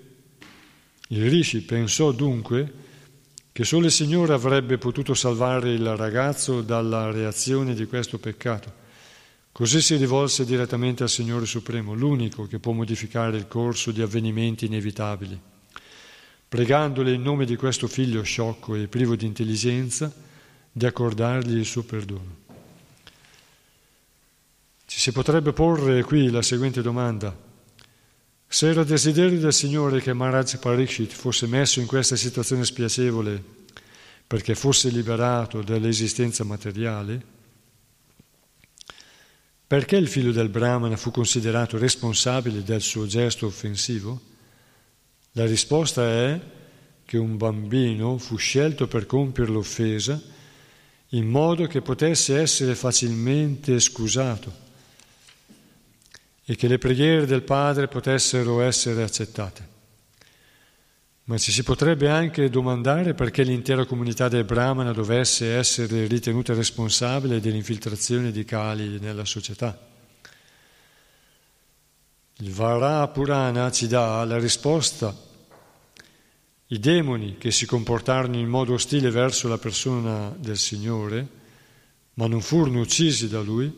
[1.09, 2.73] il Rishi pensò dunque
[3.53, 8.71] che solo il Signore avrebbe potuto salvare il ragazzo dalla reazione di questo peccato.
[9.51, 14.67] Così si rivolse direttamente al Signore Supremo, l'unico che può modificare il corso di avvenimenti
[14.67, 15.41] inevitabili,
[16.47, 20.33] pregandole in nome di questo figlio sciocco e privo di intelligenza
[20.77, 22.43] di accordargli il suo perdono.
[24.87, 27.37] Ci si potrebbe porre qui la seguente domanda.
[28.49, 33.41] Se era desiderio del Signore che Maharaj Parikshit fosse messo in questa situazione spiacevole
[34.27, 37.25] perché fosse liberato dall'esistenza materiale,
[39.65, 44.21] perché il figlio del Brahmana fu considerato responsabile del suo gesto offensivo?
[45.33, 46.41] La risposta è
[47.05, 50.33] che un bambino fu scelto per compiere l'offesa
[51.15, 54.63] in modo che potesse essere facilmente scusato
[56.45, 59.73] e che le preghiere del Padre potessero essere accettate.
[61.25, 67.41] Ma ci si potrebbe anche domandare perché l'intera comunità del Brahmana dovesse essere ritenuta responsabile
[67.41, 69.79] dell'infiltrazione di Kali nella società.
[72.39, 75.17] Il Vara Purana ci dà la risposta
[76.75, 81.29] i demoni che si comportarono in modo ostile verso la persona del Signore,
[82.15, 83.73] ma non furono uccisi da lui,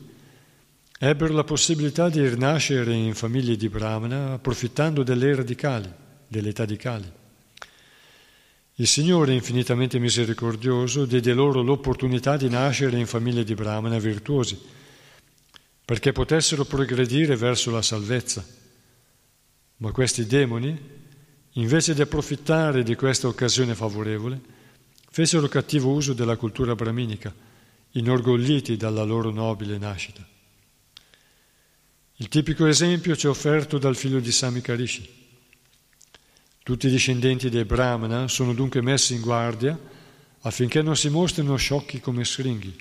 [0.99, 5.93] ebbero la possibilità di rinascere in famiglie di Brahmana approfittando delle radicali,
[6.27, 7.13] delle età di Kali.
[8.77, 14.59] Il Signore, infinitamente misericordioso, diede loro l'opportunità di nascere in famiglie di Brahmana virtuosi,
[15.85, 18.43] perché potessero progredire verso la salvezza.
[19.79, 21.05] Ma questi demoni,
[21.57, 24.41] invece di approfittare di questa occasione favorevole,
[25.11, 27.35] fecero cattivo uso della cultura brahminica,
[27.93, 30.27] inorgogliti dalla loro nobile nascita.
[32.17, 35.25] Il tipico esempio ci è offerto dal figlio di Samikarishi.
[36.63, 39.79] Tutti i discendenti dei Brahmana sono dunque messi in guardia
[40.41, 42.75] affinché non si mostrino sciocchi come Sringhi,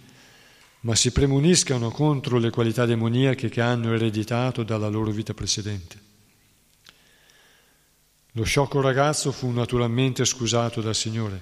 [0.81, 6.04] ma si premuniscano contro le qualità demoniache che hanno ereditato dalla loro vita precedente.
[8.37, 11.41] Lo sciocco ragazzo fu naturalmente scusato dal Signore,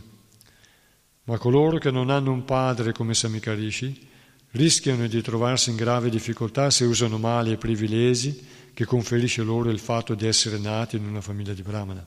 [1.24, 4.08] ma coloro che non hanno un padre come Samikarishi
[4.52, 9.80] rischiano di trovarsi in grave difficoltà se usano male i privilegi che conferisce loro il
[9.80, 12.06] fatto di essere nati in una famiglia di Brahmana.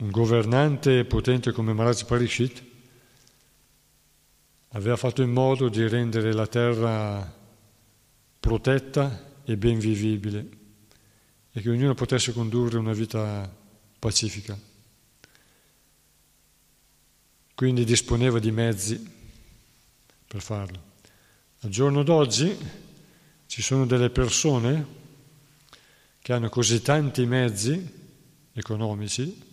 [0.00, 2.62] Un governante potente come Maharaj Parishit
[4.68, 7.38] aveva fatto in modo di rendere la terra
[8.40, 10.48] protetta e ben vivibile
[11.52, 13.52] e che ognuno potesse condurre una vita
[13.98, 14.58] pacifica.
[17.54, 19.12] Quindi disponeva di mezzi
[20.26, 20.88] per farlo.
[21.60, 22.56] Al giorno d'oggi
[23.46, 24.98] ci sono delle persone
[26.22, 27.98] che hanno così tanti mezzi
[28.54, 29.48] economici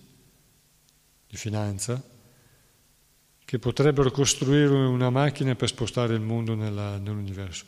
[1.27, 2.01] di finanza,
[3.43, 7.65] che potrebbero costruire una macchina per spostare il mondo nella, nell'universo.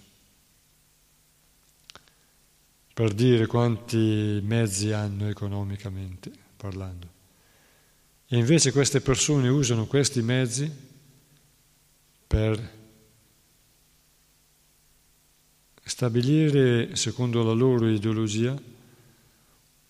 [2.94, 7.08] Per dire quanti mezzi hanno economicamente parlando.
[8.28, 10.70] E invece queste persone usano questi mezzi
[12.28, 12.78] per
[15.82, 18.56] stabilire, secondo la loro ideologia,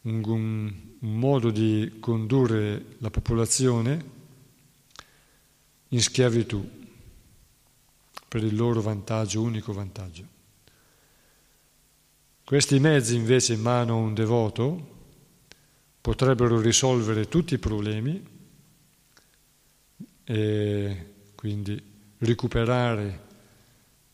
[0.02, 4.18] un, un, modo di condurre la popolazione
[5.90, 6.78] in schiavitù
[8.28, 10.38] per il loro vantaggio, unico vantaggio.
[12.44, 14.98] Questi mezzi invece in mano a un devoto
[16.02, 18.24] potrebbero risolvere tutti i problemi
[20.24, 21.82] e quindi
[22.20, 23.28] recuperare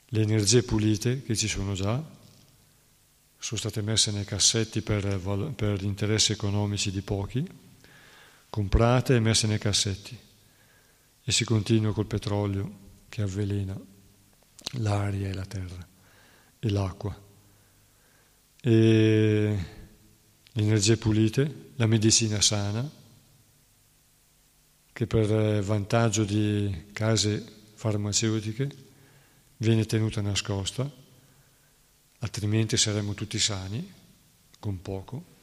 [0.07, 2.14] le energie pulite che ci sono già
[3.45, 5.19] sono state messe nei cassetti per,
[5.55, 7.47] per interessi economici di pochi,
[8.49, 10.17] comprate e messe nei cassetti.
[11.23, 12.77] E si continua col petrolio
[13.07, 13.79] che avvelena
[14.79, 15.87] l'aria e la terra
[16.57, 17.15] e l'acqua.
[18.61, 19.65] E
[20.51, 22.89] le energie pulite, la medicina sana,
[24.91, 27.45] che per vantaggio di case
[27.75, 28.75] farmaceutiche
[29.57, 31.03] viene tenuta nascosta
[32.25, 33.93] altrimenti saremmo tutti sani,
[34.59, 35.33] con poco.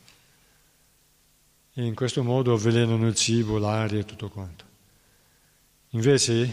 [1.75, 4.65] E in questo modo avvelenano il cibo, l'aria e tutto quanto.
[5.91, 6.53] Invece,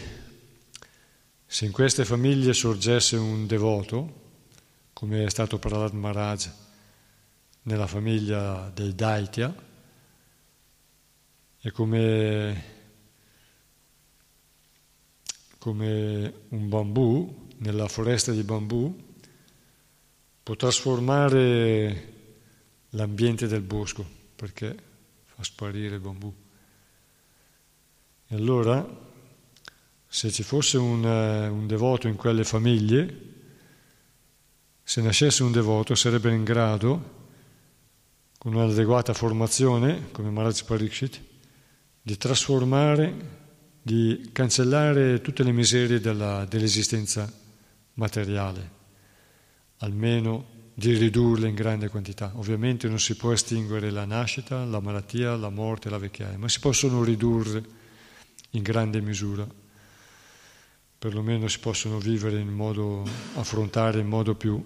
[1.44, 4.18] se in queste famiglie sorgesse un devoto,
[4.92, 6.50] come è stato Prahlad Maharaj
[7.62, 9.68] nella famiglia dei Daitya,
[11.62, 12.64] e come,
[15.58, 19.08] come un bambù nella foresta di bambù
[20.50, 22.14] può trasformare
[22.90, 24.04] l'ambiente del bosco
[24.34, 24.74] perché
[25.24, 26.34] fa sparire il bambù.
[28.26, 28.84] E allora,
[30.08, 33.16] se ci fosse un, un devoto in quelle famiglie,
[34.82, 37.18] se nascesse un devoto sarebbe in grado,
[38.36, 41.20] con un'adeguata formazione, come Maharaj Pariksit,
[42.02, 43.14] di trasformare,
[43.80, 47.32] di cancellare tutte le miserie della, dell'esistenza
[47.94, 48.78] materiale,
[49.80, 52.32] almeno di ridurle in grande quantità.
[52.36, 56.60] Ovviamente non si può estinguere la nascita, la malattia, la morte, la vecchiaia, ma si
[56.60, 57.62] possono ridurre
[58.50, 59.46] in grande misura.
[60.98, 64.64] Perlomeno si possono vivere in modo, affrontare in modo più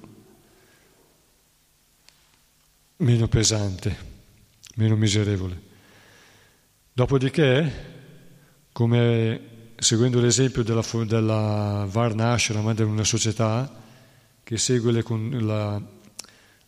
[2.97, 3.97] meno pesante,
[4.77, 5.61] meno miserevole.
[6.93, 7.93] Dopodiché,
[8.73, 9.41] come
[9.77, 13.83] seguendo l'esempio della, della Varna Ashram, di una società
[14.45, 15.03] che segue le,
[15.41, 15.83] la,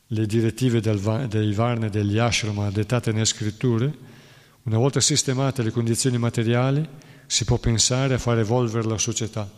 [0.07, 3.95] le direttive del, dei Varna e degli Ashram dettate nelle scritture,
[4.65, 6.87] una volta sistemate le condizioni materiali,
[7.27, 9.49] si può pensare a far evolvere la società,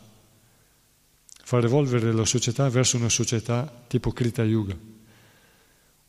[1.42, 4.76] far evolvere la società verso una società tipo Krita Yuga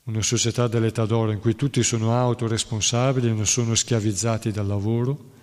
[0.09, 5.37] una società dell'età d'oro in cui tutti sono autoresponsabili non sono schiavizzati dal lavoro,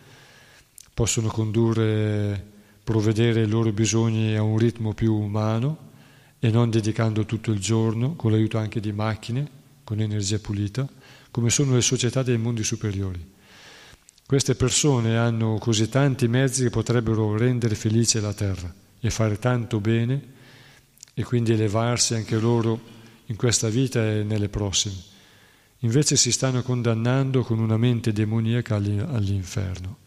[0.92, 2.44] possono condurre,
[2.82, 5.85] provvedere ai loro bisogni a un ritmo più umano
[6.38, 9.48] e non dedicando tutto il giorno, con l'aiuto anche di macchine,
[9.84, 10.86] con energia pulita,
[11.30, 13.34] come sono le società dei mondi superiori.
[14.26, 19.80] Queste persone hanno così tanti mezzi che potrebbero rendere felice la terra e fare tanto
[19.80, 20.34] bene
[21.14, 22.80] e quindi elevarsi anche loro
[23.26, 24.96] in questa vita e nelle prossime.
[25.80, 29.98] Invece si stanno condannando con una mente demoniaca all'inferno.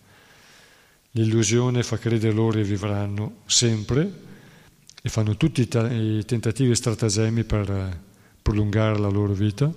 [1.11, 4.27] L'illusione fa credere loro che vivranno sempre
[5.09, 7.99] e fanno tutti i tentativi e stratagemmi per eh,
[8.43, 9.71] prolungare la loro vita,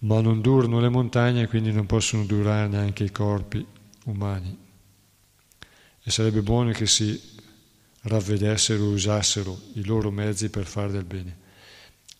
[0.00, 3.64] ma non durano le montagne e quindi non possono durare neanche i corpi
[4.06, 4.58] umani.
[6.02, 7.20] E sarebbe buono che si
[8.02, 11.46] ravvedessero usassero i loro mezzi per fare del bene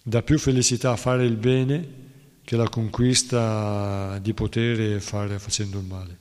[0.02, 2.06] dà più felicità fare il bene
[2.42, 6.18] che la conquista di potere fare facendo il male.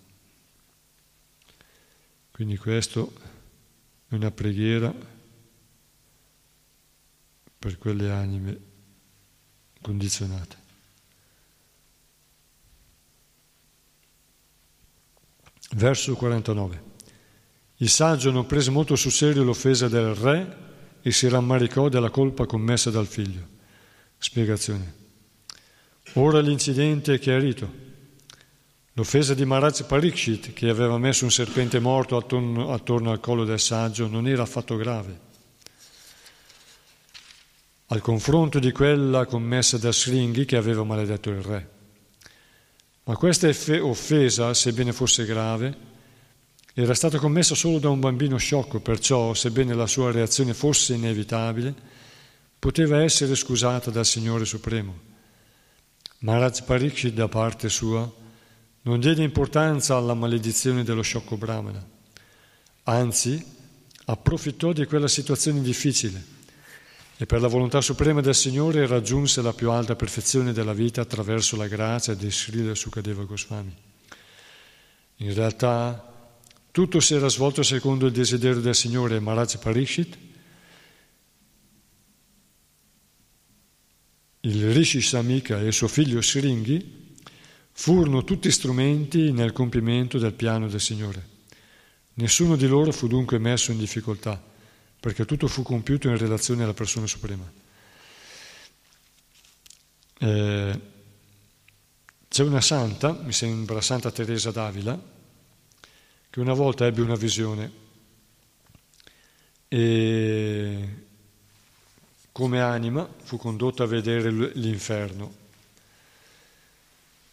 [2.32, 3.14] Quindi questo
[4.10, 4.94] è una preghiera
[7.60, 8.60] per quelle anime
[9.82, 10.66] condizionate.
[15.76, 16.84] Verso 49.
[17.78, 20.66] Il saggio non prese molto sul serio l'offesa del re
[21.02, 23.56] e si rammaricò della colpa commessa dal figlio.
[24.18, 24.96] Spiegazione.
[26.14, 27.86] Ora l'incidente è chiarito.
[28.94, 33.60] L'offesa di Maharaj Parikshit, che aveva messo un serpente morto attorno, attorno al collo del
[33.60, 35.27] saggio, non era affatto grave.
[37.90, 41.70] Al confronto di quella commessa da Sringhi che aveva maledetto il re.
[43.04, 45.78] Ma questa offesa, sebbene fosse grave,
[46.74, 51.74] era stata commessa solo da un bambino sciocco, perciò, sebbene la sua reazione fosse inevitabile,
[52.60, 54.94] poteva essere scusata dal Signore Supremo.
[56.20, 58.12] Maharaj Parikshit da parte sua
[58.82, 61.88] non diede importanza alla maledizione dello sciocco brahmana,
[62.84, 63.46] anzi
[64.08, 66.36] approfittò di quella situazione difficile
[67.18, 71.56] e per la volontà suprema del Signore raggiunse la più alta perfezione della vita attraverso
[71.56, 73.76] la grazia di Srila Sukadeva Goswami.
[75.18, 76.14] In realtà
[76.72, 80.18] tutto si era svolto secondo il desiderio del Signore Maharaj Parikshit
[84.42, 87.16] il Rishi Samika e suo figlio Sringhi
[87.72, 91.36] furono tutti strumenti nel compimento del piano del Signore.
[92.14, 94.42] Nessuno di loro fu dunque messo in difficoltà,
[95.00, 97.50] perché tutto fu compiuto in relazione alla persona suprema.
[100.20, 100.82] Eh,
[102.28, 105.00] c'è una santa, mi sembra Santa Teresa d'Avila,
[106.30, 107.86] che una volta ebbe una visione
[109.70, 111.06] e
[112.32, 115.46] come anima fu condotta a vedere l'inferno.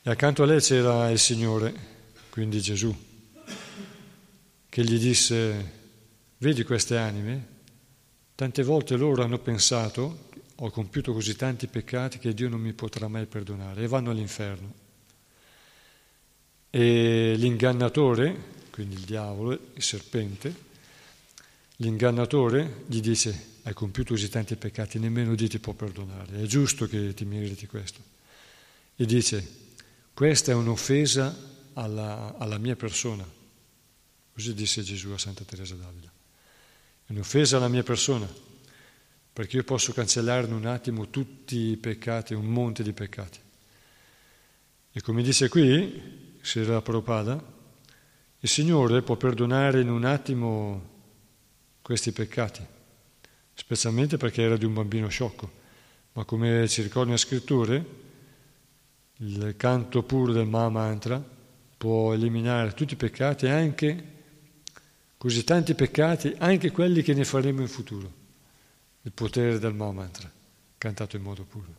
[0.03, 1.75] E accanto a lei c'era il Signore,
[2.31, 2.95] quindi Gesù,
[4.69, 5.73] che gli disse,
[6.39, 7.54] vedi queste anime?
[8.35, 13.07] Tante volte loro hanno pensato, ho compiuto così tanti peccati che Dio non mi potrà
[13.07, 14.83] mai perdonare e vanno all'inferno.
[16.71, 18.37] E l'ingannatore,
[18.71, 20.53] quindi il diavolo, il serpente,
[21.77, 26.89] l'ingannatore gli dice, hai compiuto così tanti peccati, nemmeno Dio ti può perdonare, è giusto
[26.89, 28.01] che ti meriti questo.
[28.97, 29.49] E dice,
[30.13, 31.37] questa è un'offesa
[31.75, 33.25] alla, alla mia persona,
[34.33, 36.11] così disse Gesù a Santa Teresa d'Avila,
[37.15, 38.29] un'offesa alla mia persona,
[39.33, 43.39] perché io posso cancellare in un attimo tutti i peccati, un monte di peccati.
[44.93, 47.53] E come dice qui, Srila Prabhupada,
[48.41, 50.93] il Signore può perdonare in un attimo
[51.83, 52.65] questi peccati,
[53.55, 55.63] specialmente perché era di un bambino sciocco,
[56.13, 57.87] ma come ci ricordano le scritture,
[59.19, 61.23] il canto puro del Mahamantra
[61.77, 64.14] può eliminare tutti i peccati, anche
[65.25, 68.13] così tanti peccati, anche quelli che ne faremo in futuro.
[69.01, 70.31] Il potere del Mahamantra,
[70.77, 71.75] cantato in modo puro.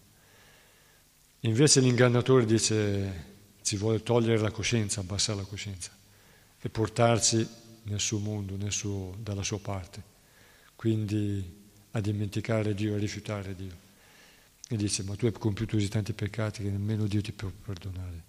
[1.42, 3.26] Invece l'ingannatore dice
[3.62, 5.92] ci vuole togliere la coscienza, abbassare la coscienza
[6.60, 7.48] e portarci
[7.84, 10.02] nel suo mondo, nel suo, dalla sua parte,
[10.76, 11.48] quindi
[11.92, 13.76] a dimenticare Dio, a rifiutare Dio.
[14.68, 18.24] E dice, ma tu hai compiuto così tanti peccati che nemmeno Dio ti può perdonare.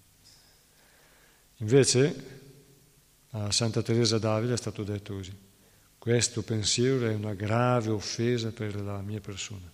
[1.56, 2.35] Invece
[3.44, 5.36] a Santa Teresa d'Avila è stato detto così,
[5.98, 9.70] questo pensiero è una grave offesa per la mia persona.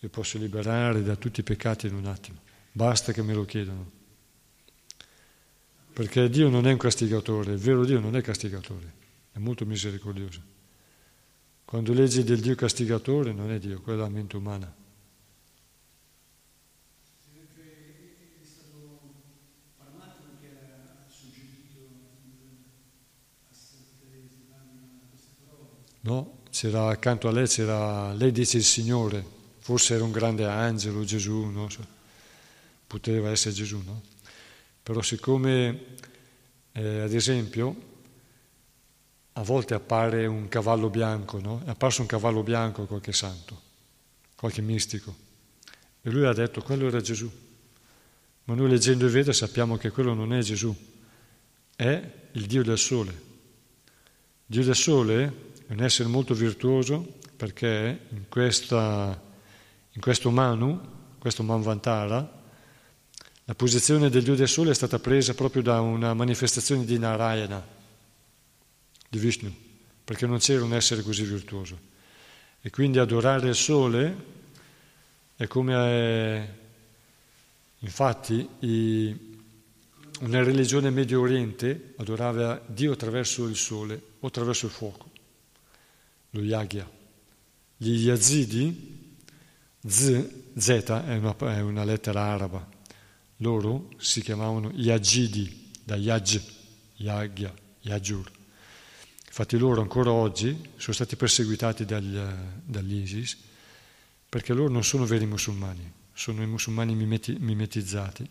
[0.00, 2.38] Io posso liberare da tutti i peccati in un attimo,
[2.70, 3.96] basta che me lo chiedano.
[5.92, 8.92] Perché Dio non è un castigatore, il vero Dio non è castigatore,
[9.32, 10.40] è molto misericordioso.
[11.64, 14.72] Quando leggi del Dio castigatore non è Dio, quella è la mente umana.
[26.08, 29.22] No, c'era accanto a lei, c'era, lei dice il Signore,
[29.58, 31.86] forse era un grande angelo, Gesù, non so,
[32.86, 34.00] poteva essere Gesù, no?
[34.82, 35.84] Però siccome,
[36.72, 37.76] eh, ad esempio,
[39.32, 41.60] a volte appare un cavallo bianco, no?
[41.66, 43.60] È apparso un cavallo bianco a qualche santo,
[44.34, 45.14] qualche mistico.
[46.00, 47.30] E lui ha detto, quello era Gesù.
[48.44, 50.74] Ma noi leggendo i Veda sappiamo che quello non è Gesù,
[51.76, 53.10] è il Dio del Sole.
[53.10, 59.20] Il Dio del Sole è un essere molto virtuoso perché in, questa,
[59.92, 60.80] in questo Manu,
[61.18, 62.36] questo Manvantara,
[63.44, 67.64] la posizione del Dio del Sole è stata presa proprio da una manifestazione di Narayana,
[69.10, 69.54] di Vishnu,
[70.04, 71.78] perché non c'era un essere così virtuoso.
[72.62, 74.16] E quindi adorare il Sole
[75.36, 76.48] è come, eh,
[77.80, 79.38] infatti, i,
[80.20, 85.10] una religione medio oriente adorava Dio attraverso il Sole o attraverso il fuoco,
[86.30, 86.90] lo Yagya.
[87.76, 89.16] Gli Yazidi,
[89.86, 92.68] Z, Z è una, è una lettera araba,
[93.36, 96.40] loro si chiamavano Yajidi, da Yaj,
[96.96, 98.30] Yagya, Yajur.
[99.26, 102.18] Infatti loro ancora oggi sono stati perseguitati dagli,
[102.64, 103.38] dall'ISIS
[104.28, 108.28] perché loro non sono veri musulmani, sono i musulmani mimeti, mimetizzati.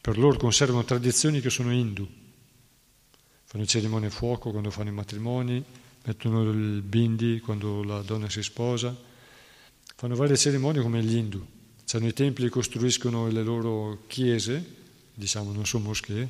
[0.00, 2.08] Per loro conservano tradizioni che sono hindu.
[3.44, 5.64] Fanno cerimonie a fuoco quando fanno i matrimoni,
[6.04, 8.96] mettono il bindi quando la donna si sposa,
[9.96, 11.46] fanno varie cerimonie come gli hindu.
[11.84, 14.76] Cioè, nei templi costruiscono le loro chiese,
[15.14, 16.28] diciamo non sono moschee,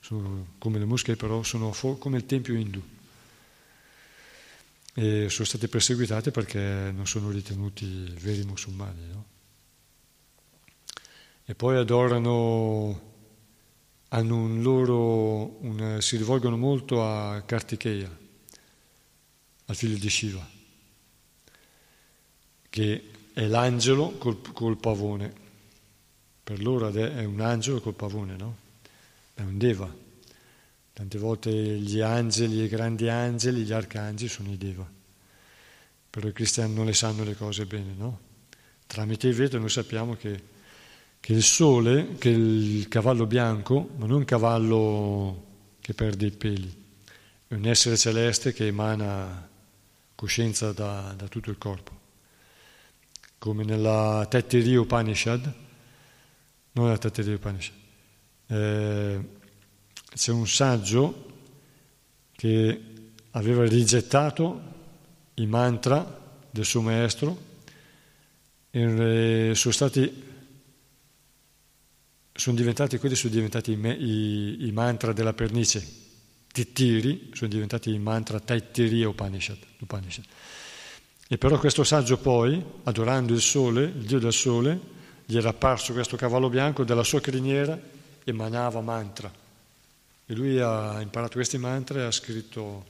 [0.00, 2.82] sono come le moschee però sono come il tempio indù.
[4.94, 9.06] E sono stati perseguitati perché non sono ritenuti veri musulmani.
[9.12, 9.24] No?
[11.44, 13.12] E poi adorano,
[14.08, 18.24] hanno un loro, un, si rivolgono molto a Kartikeya,
[19.66, 20.48] al figlio di Shiva,
[22.70, 25.44] che è l'angelo col, col, pavone.
[26.42, 28.56] Per loro è un angelo col pavone, no?
[29.34, 29.92] È un deva.
[30.92, 34.88] Tante volte gli angeli, i grandi angeli, gli arcangeli sono i deva.
[36.08, 38.20] Però i cristiani non le sanno le cose bene, no?
[38.86, 40.42] Tramite i Veda noi sappiamo che,
[41.18, 45.44] che il sole, che il cavallo bianco, non è un cavallo
[45.80, 46.84] che perde i peli,
[47.48, 49.54] è un essere celeste che emana
[50.16, 51.92] coscienza da, da tutto il corpo.
[53.38, 55.44] Come nella Tettiri Upanishad,
[56.72, 57.74] non nella Tettiri Upanishad,
[58.48, 59.28] eh,
[60.12, 61.24] c'è un saggio
[62.32, 62.80] che
[63.30, 64.74] aveva rigettato
[65.34, 67.44] i mantra del suo maestro
[68.70, 70.24] e sono stati
[72.36, 75.86] sono diventati, quelli sono diventati i, i, i mantra della pernice,
[76.56, 79.58] Tittiri, sono diventati i mantra Taittiriya Upanishad.
[79.80, 80.24] Upanishad.
[81.28, 84.80] E però questo saggio poi, adorando il sole, il dio del sole,
[85.26, 87.78] gli era apparso questo cavallo bianco dalla sua criniera
[88.24, 89.30] emanava mantra.
[90.24, 92.86] E lui ha imparato questi mantra e ha scritto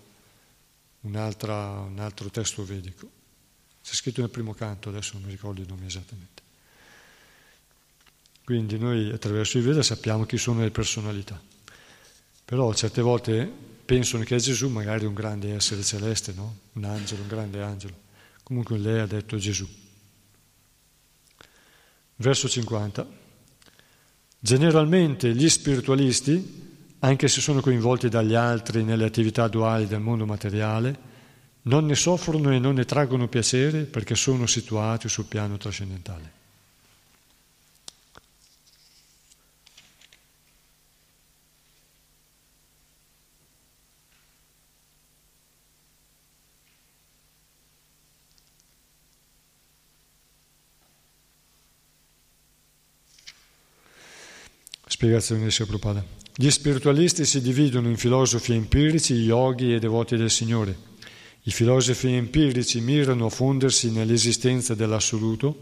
[1.00, 3.10] un altro testo vedico.
[3.82, 6.42] C'è scritto nel primo canto, adesso non mi ricordo i nomi esattamente.
[8.44, 11.54] Quindi noi attraverso i Veda sappiamo chi sono le personalità.
[12.46, 13.52] Però certe volte
[13.84, 16.58] pensano che Gesù magari è un grande essere celeste, no?
[16.74, 17.94] Un angelo, un grande angelo.
[18.44, 19.66] Comunque lei ha detto Gesù.
[22.14, 23.04] Verso 50.
[24.38, 30.96] Generalmente gli spiritualisti, anche se sono coinvolti dagli altri nelle attività duali del mondo materiale,
[31.62, 36.44] non ne soffrono e non ne traggono piacere perché sono situati sul piano trascendentale.
[54.96, 56.02] Spiegazione di Prabhupada.
[56.34, 60.74] Gli spiritualisti si dividono in filosofi empirici, yogi e devoti del Signore.
[61.42, 65.54] I filosofi empirici mirano a fondersi nell'esistenza dell'assoluto,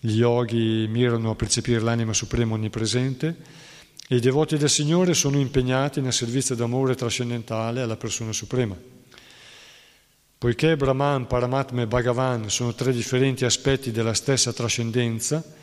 [0.00, 3.36] gli yogi mirano a percepire l'anima suprema onnipresente
[4.08, 8.76] e i devoti del Signore sono impegnati nel servizio d'amore trascendentale alla persona suprema.
[10.36, 15.62] Poiché Brahman, Paramatma e Bhagavan sono tre differenti aspetti della stessa trascendenza,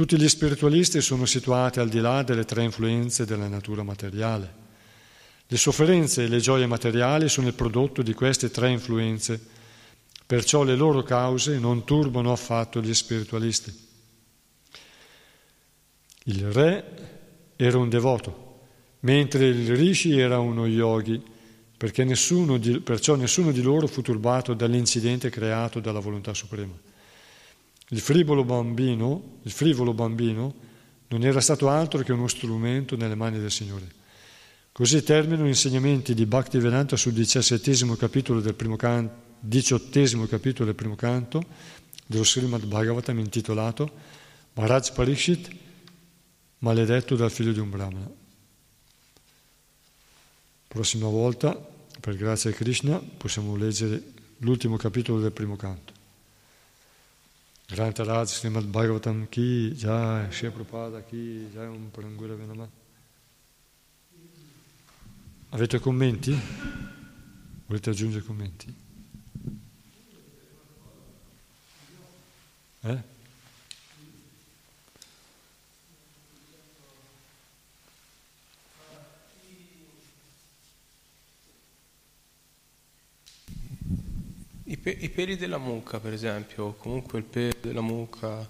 [0.00, 4.54] tutti gli spiritualisti sono situati al di là delle tre influenze della natura materiale.
[5.46, 9.38] Le sofferenze e le gioie materiali sono il prodotto di queste tre influenze,
[10.24, 13.78] perciò le loro cause non turbano affatto gli spiritualisti.
[16.24, 18.60] Il re era un devoto,
[19.00, 21.22] mentre il rishi era uno yogi,
[22.04, 26.88] nessuno di, perciò nessuno di loro fu turbato dall'incidente creato dalla volontà suprema.
[27.92, 30.54] Il frivolo bambino, il frivolo bambino
[31.08, 33.98] non era stato altro che uno strumento nelle mani del Signore.
[34.70, 40.76] Così terminano gli insegnamenti di Bhaktivedanta sul diciassettesimo capitolo del primo canto, diciottesimo capitolo del
[40.76, 41.42] primo canto
[42.06, 43.90] dello Srimad Bhagavatam intitolato
[44.54, 45.50] Maharaj Parikshit,
[46.58, 48.10] maledetto dal figlio di un brahmana.
[50.68, 51.54] Prossima volta,
[52.00, 54.00] per grazia di Krishna, possiamo leggere
[54.38, 55.98] l'ultimo capitolo del primo canto.
[57.70, 62.68] Grantaraj Srimad Bhagavatam Ki Jai, Shri Prabhupada Ki Jai, un Parangura Venamata.
[65.50, 66.36] Avete commenti?
[67.66, 68.74] Volete aggiungere commenti?
[72.82, 73.09] Eh?
[84.70, 88.48] I, pe- I, peli della mucca, per esempio, comunque il pelo della mucca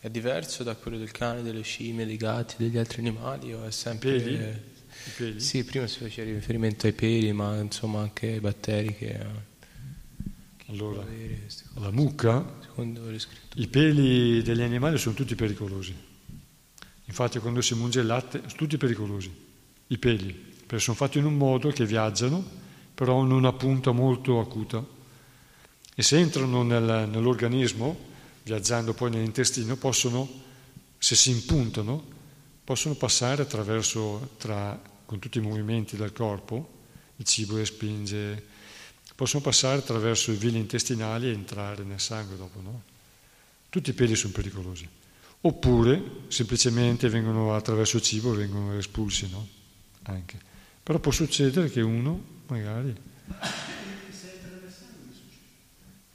[0.00, 3.70] è diverso da quello del cane, delle scimmie, dei gatti, degli altri animali o è
[3.70, 4.10] sempre...
[4.10, 4.34] Peli?
[4.34, 5.40] I peli?
[5.40, 9.16] Sì, prima si faceva riferimento ai peli, ma insomma anche ai batteri che...
[10.56, 11.06] che allora,
[11.74, 12.52] la mucca,
[13.54, 15.94] i peli degli animali sono tutti pericolosi.
[17.04, 19.32] Infatti quando si munge il latte sono tutti pericolosi,
[19.86, 22.44] i peli, perché sono fatti in un modo che viaggiano,
[22.92, 24.98] però hanno una punta molto acuta.
[26.00, 27.94] E se entrano nel, nell'organismo,
[28.44, 30.26] viaggiando poi nell'intestino, possono,
[30.96, 32.02] se si impuntano,
[32.64, 36.70] possono passare attraverso, tra, con tutti i movimenti del corpo,
[37.16, 38.42] il cibo che spinge,
[39.14, 42.82] possono passare attraverso i vili intestinali e entrare nel sangue dopo, no?
[43.68, 44.88] Tutti i peli sono pericolosi.
[45.42, 49.46] Oppure semplicemente vengono attraverso il cibo, vengono espulsi, no?
[50.04, 50.38] Anche.
[50.82, 52.96] Però può succedere che uno, magari,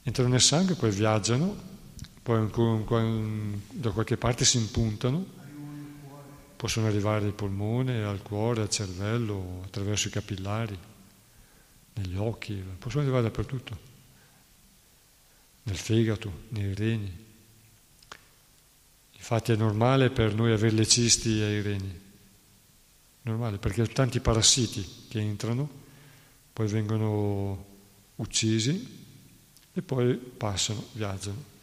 [0.06, 1.56] entrano nel sangue, poi viaggiano,
[2.22, 2.48] poi
[3.70, 5.34] da qualche parte si impuntano.
[6.54, 10.78] Possono arrivare al polmone, al cuore, al cervello, attraverso i capillari,
[11.94, 13.78] negli occhi, possono arrivare dappertutto,
[15.64, 17.24] nel fegato, nei reni.
[19.12, 22.00] Infatti è normale per noi avere le cisti ai reni,
[23.22, 25.68] normale perché tanti parassiti che entrano,
[26.52, 27.66] poi vengono
[28.14, 29.04] uccisi
[29.76, 31.54] e poi passano, viaggiano.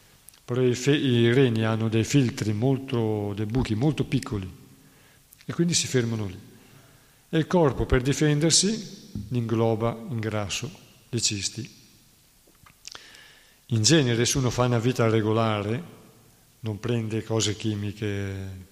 [0.46, 4.48] Però i, fe- i reni hanno dei filtri molto, dei buchi molto piccoli
[5.46, 6.40] e quindi si fermano lì.
[7.30, 10.70] E il corpo per difendersi ingloba in grasso
[11.10, 11.82] le cisti.
[13.68, 15.84] In genere se uno fa una vita regolare
[16.60, 18.72] non prende cose chimiche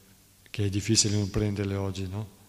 [0.52, 2.40] che è difficile non prenderle oggi, no?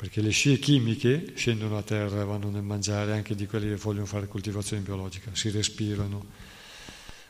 [0.00, 3.76] Perché le scie chimiche scendono a terra e vanno nel mangiare anche di quelli che
[3.76, 6.24] vogliono fare coltivazione biologica, si respirano.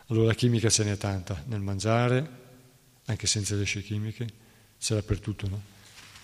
[0.07, 2.31] Allora la chimica ce n'è tanta nel mangiare,
[3.07, 4.29] anche senza le scie chimiche,
[4.79, 5.61] c'è dappertutto, no?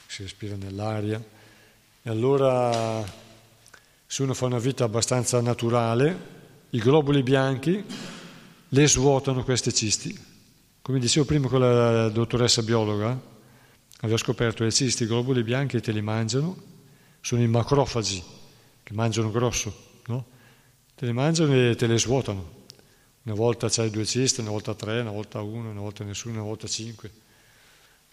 [0.06, 1.20] si respira nell'aria.
[2.00, 3.04] E allora
[4.06, 6.16] se uno fa una vita abbastanza naturale,
[6.70, 7.84] i globuli bianchi
[8.68, 10.16] le svuotano queste cisti.
[10.80, 13.34] Come dicevo prima con la dottoressa biologa,
[14.06, 16.56] aveva scoperto che cisti, i globuli bianchi te li mangiano,
[17.20, 18.22] sono i macrofagi
[18.82, 19.74] che mangiano grosso,
[20.06, 20.26] no?
[20.94, 22.54] Te li mangiano e te le svuotano.
[23.24, 26.44] Una volta c'hai due cisti, una volta tre, una volta uno, una volta nessuno, una
[26.44, 27.10] volta cinque.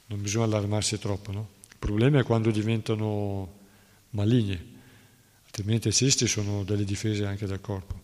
[0.08, 1.50] Non bisogna allarmarsi troppo, no?
[1.70, 3.62] Il problema è quando diventano
[4.12, 4.80] maligni,
[5.46, 8.04] altrimenti i cisti sono delle difese anche del corpo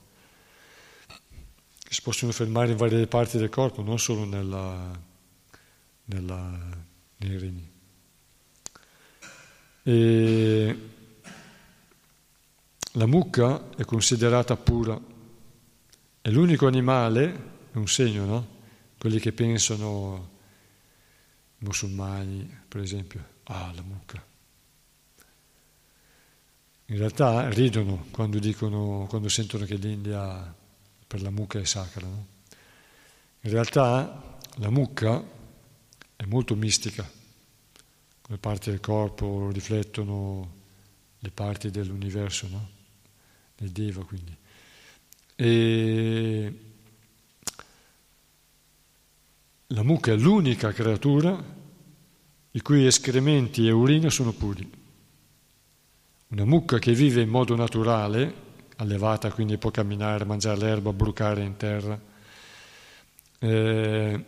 [1.89, 4.97] si possono fermare in varie parti del corpo, non solo nella,
[6.05, 6.77] nella,
[7.17, 7.68] nei reni.
[9.89, 10.79] E
[12.91, 15.01] la mucca è considerata pura,
[16.21, 17.33] è l'unico animale,
[17.71, 18.47] è un segno, no?
[18.99, 20.29] Quelli che pensano,
[21.59, 24.23] musulmani per esempio, ah la mucca.
[26.85, 30.53] In realtà ridono quando, dicono, quando sentono che l'India
[31.07, 32.05] per la mucca è sacra.
[32.05, 32.27] No?
[33.41, 35.19] In realtà la mucca
[36.15, 37.09] è molto mistica,
[38.31, 40.57] le parti del corpo riflettono
[41.18, 42.69] le parti dell'universo, no?
[43.57, 44.35] del Deva quindi.
[45.35, 46.60] E
[49.65, 51.43] la mucca è l'unica creatura
[52.51, 54.69] i cui escrementi e urina sono puri.
[56.27, 61.57] Una mucca che vive in modo naturale allevata, quindi può camminare, mangiare l'erba, brucare in
[61.57, 61.99] terra.
[63.39, 64.23] Eh,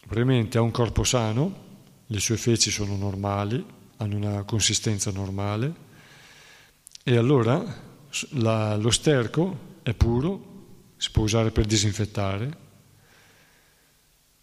[0.00, 1.64] probabilmente ha un corpo sano,
[2.06, 3.64] le sue feci sono normali,
[3.96, 5.84] hanno una consistenza normale.
[7.02, 7.62] E allora
[8.30, 10.54] la, lo sterco è puro,
[10.96, 12.64] si può usare per disinfettare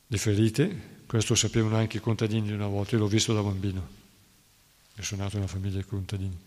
[0.08, 3.88] le ferite, questo sapevano anche i contadini una volta, io l'ho visto da bambino,
[4.96, 6.38] io sono nato in una famiglia di contadini.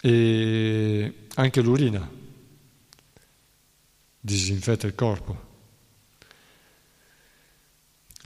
[0.00, 2.08] E anche l'urina
[4.20, 5.43] disinfetta il corpo.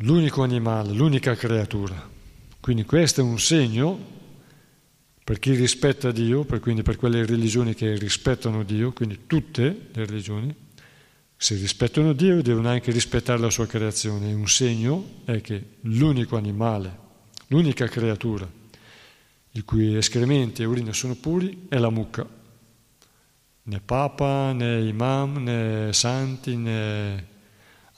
[0.02, 2.08] L'unico animale, l'unica creatura.
[2.60, 4.16] Quindi questo è un segno
[5.24, 10.06] per chi rispetta Dio, per, quindi per quelle religioni che rispettano Dio, quindi tutte le
[10.06, 10.54] religioni,
[11.36, 14.32] se rispettano Dio devono anche rispettare la sua creazione.
[14.32, 16.98] Un segno è che l'unico animale,
[17.48, 18.48] l'unica creatura
[19.52, 22.26] i cui escrementi e urine sono puri, è la mucca.
[23.64, 27.36] Né papa, né imam, né santi, né...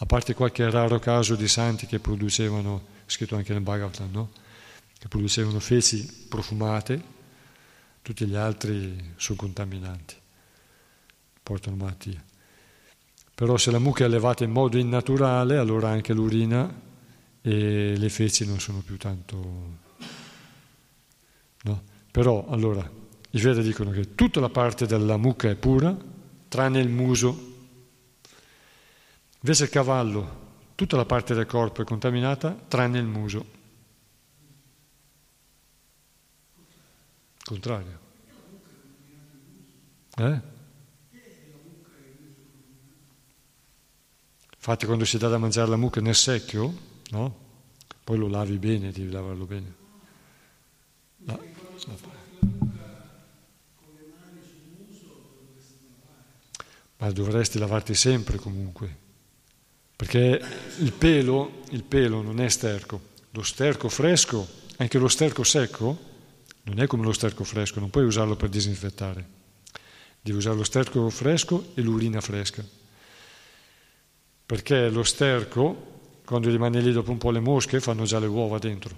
[0.03, 4.31] a parte qualche raro caso di santi che producevano, scritto anche nel Bhagavatam, no?
[4.99, 7.19] che producevano feci profumate,
[8.03, 10.15] tutti gli altri sono contaminanti,
[11.43, 12.25] portano malattie.
[13.35, 16.89] Però se la mucca è allevata in modo innaturale, allora anche l'urina
[17.41, 19.89] e le feci non sono più tanto
[21.63, 21.83] No?
[22.11, 22.89] Però allora
[23.31, 25.97] i Veda dicono che tutta la parte della mucca è pura,
[26.49, 27.49] tranne il muso.
[29.43, 33.59] Invece il cavallo, tutta la parte del corpo è contaminata, tranne il muso.
[37.43, 37.99] Contrario.
[40.17, 40.41] Eh?
[44.55, 46.73] Infatti quando si dà da mangiare la mucca nel secchio,
[47.13, 47.49] no?
[48.05, 49.75] Poi lo lavi bene, devi lavarlo bene.
[51.17, 51.41] No.
[56.99, 58.99] Ma dovresti lavarti sempre comunque,
[60.01, 60.43] perché
[60.79, 63.09] il pelo, il pelo non è sterco.
[63.33, 64.49] Lo sterco fresco,
[64.79, 65.99] anche lo sterco secco,
[66.63, 69.29] non è come lo sterco fresco, non puoi usarlo per disinfettare.
[70.23, 72.65] Devi usare lo sterco fresco e l'urina fresca.
[74.47, 78.59] Perché lo sterco, quando rimane lì dopo un po' le mosche, fanno già le uova
[78.59, 78.97] dentro,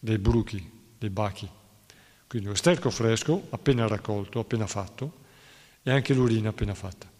[0.00, 0.68] dei bruchi,
[0.98, 1.48] dei bachi.
[2.26, 5.12] Quindi lo sterco fresco, appena raccolto, appena fatto,
[5.80, 7.11] e anche l'urina appena fatta.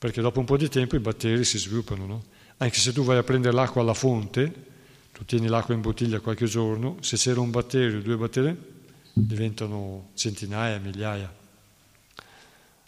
[0.00, 2.24] Perché dopo un po' di tempo i batteri si sviluppano, no?
[2.56, 4.50] Anche se tu vai a prendere l'acqua alla fonte,
[5.12, 8.56] tu tieni l'acqua in bottiglia qualche giorno, se c'era un batterio, due batteri,
[9.12, 11.30] diventano centinaia, migliaia.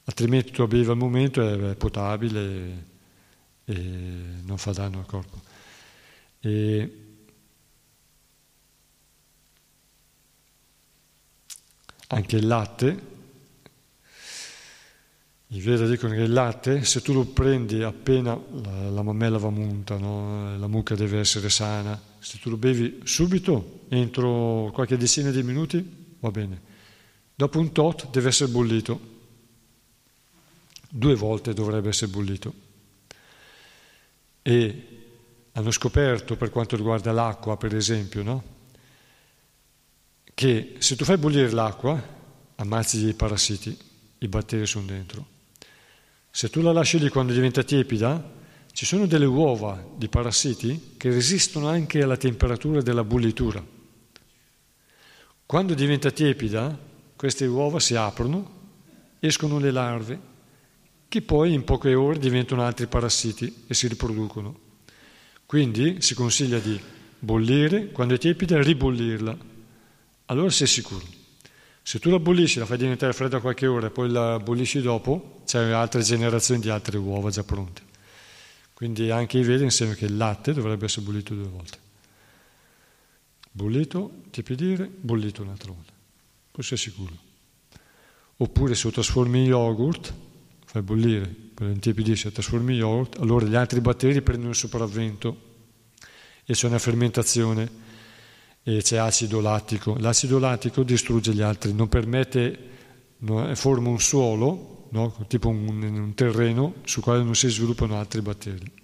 [0.04, 2.86] Altrimenti tu bevi al momento, è potabile
[3.66, 3.74] e
[4.44, 5.42] non fa danno al corpo.
[6.40, 6.96] E
[12.06, 13.02] anche il latte,
[15.54, 19.50] i Veda dicono che il latte, se tu lo prendi appena la, la mammella va
[19.50, 20.56] munta, no?
[20.56, 26.16] la mucca deve essere sana, se tu lo bevi subito, entro qualche decina di minuti,
[26.20, 26.60] va bene.
[27.34, 29.10] Dopo un tot deve essere bollito.
[30.88, 32.54] Due volte dovrebbe essere bollito.
[34.40, 34.86] E
[35.52, 38.42] hanno scoperto, per quanto riguarda l'acqua, per esempio, no?
[40.32, 42.02] che se tu fai bollire l'acqua,
[42.56, 43.76] ammazzi i parassiti,
[44.18, 45.31] i batteri sono dentro.
[46.34, 48.32] Se tu la lasci lì quando diventa tiepida,
[48.72, 53.62] ci sono delle uova di parassiti che resistono anche alla temperatura della bollitura.
[55.44, 56.76] Quando diventa tiepida,
[57.16, 58.60] queste uova si aprono,
[59.20, 60.20] escono le larve,
[61.06, 64.58] che poi in poche ore diventano altri parassiti e si riproducono.
[65.44, 66.80] Quindi si consiglia di
[67.18, 69.36] bollire, quando è tiepida ribollirla,
[70.24, 71.04] allora sei sicuro.
[71.82, 75.42] Se tu la bollisci, la fai diventare fredda qualche ora e poi la bollisci dopo,
[75.44, 77.82] c'è altre generazioni di altre uova già pronte.
[78.72, 81.78] Quindi anche i vedi insieme che il latte dovrebbe essere bollito due volte.
[83.50, 85.92] Bollito, tiepidire, bollito un'altra volta.
[86.50, 87.14] Poi sei sicuro.
[88.36, 90.14] Oppure se lo trasformi in yogurt,
[90.64, 95.50] fai bollire, poi intiepidisci, trasformi in yogurt, allora gli altri batteri prendono il sopravvento
[96.44, 97.70] e c'è una fermentazione
[98.62, 99.96] e c'è acido lattico.
[99.98, 102.58] L'acido lattico distrugge gli altri, non permette,
[103.18, 105.24] no, forma un suolo no?
[105.26, 108.80] tipo un, un terreno sul quale non si sviluppano altri batteri.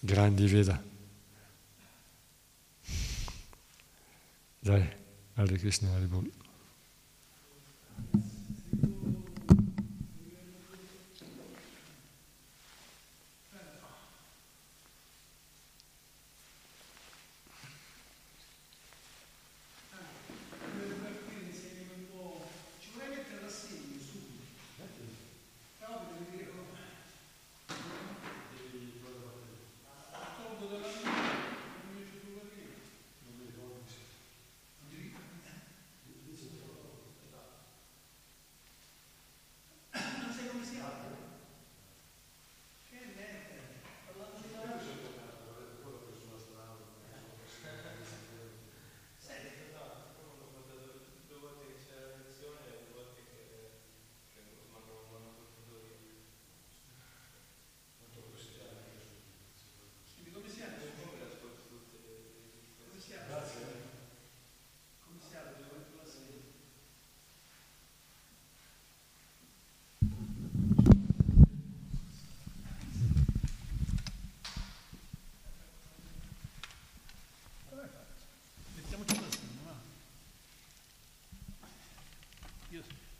[0.00, 0.82] Grandi Veda.
[4.58, 4.88] Dai,
[5.34, 6.30] Hare Krishna Haribol.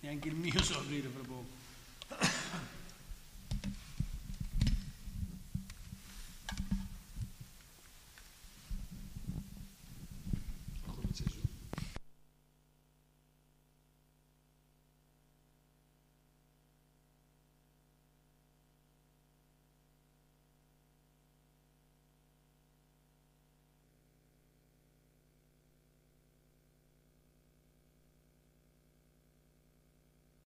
[0.01, 1.40] Neanche il mio so aprire fra poco.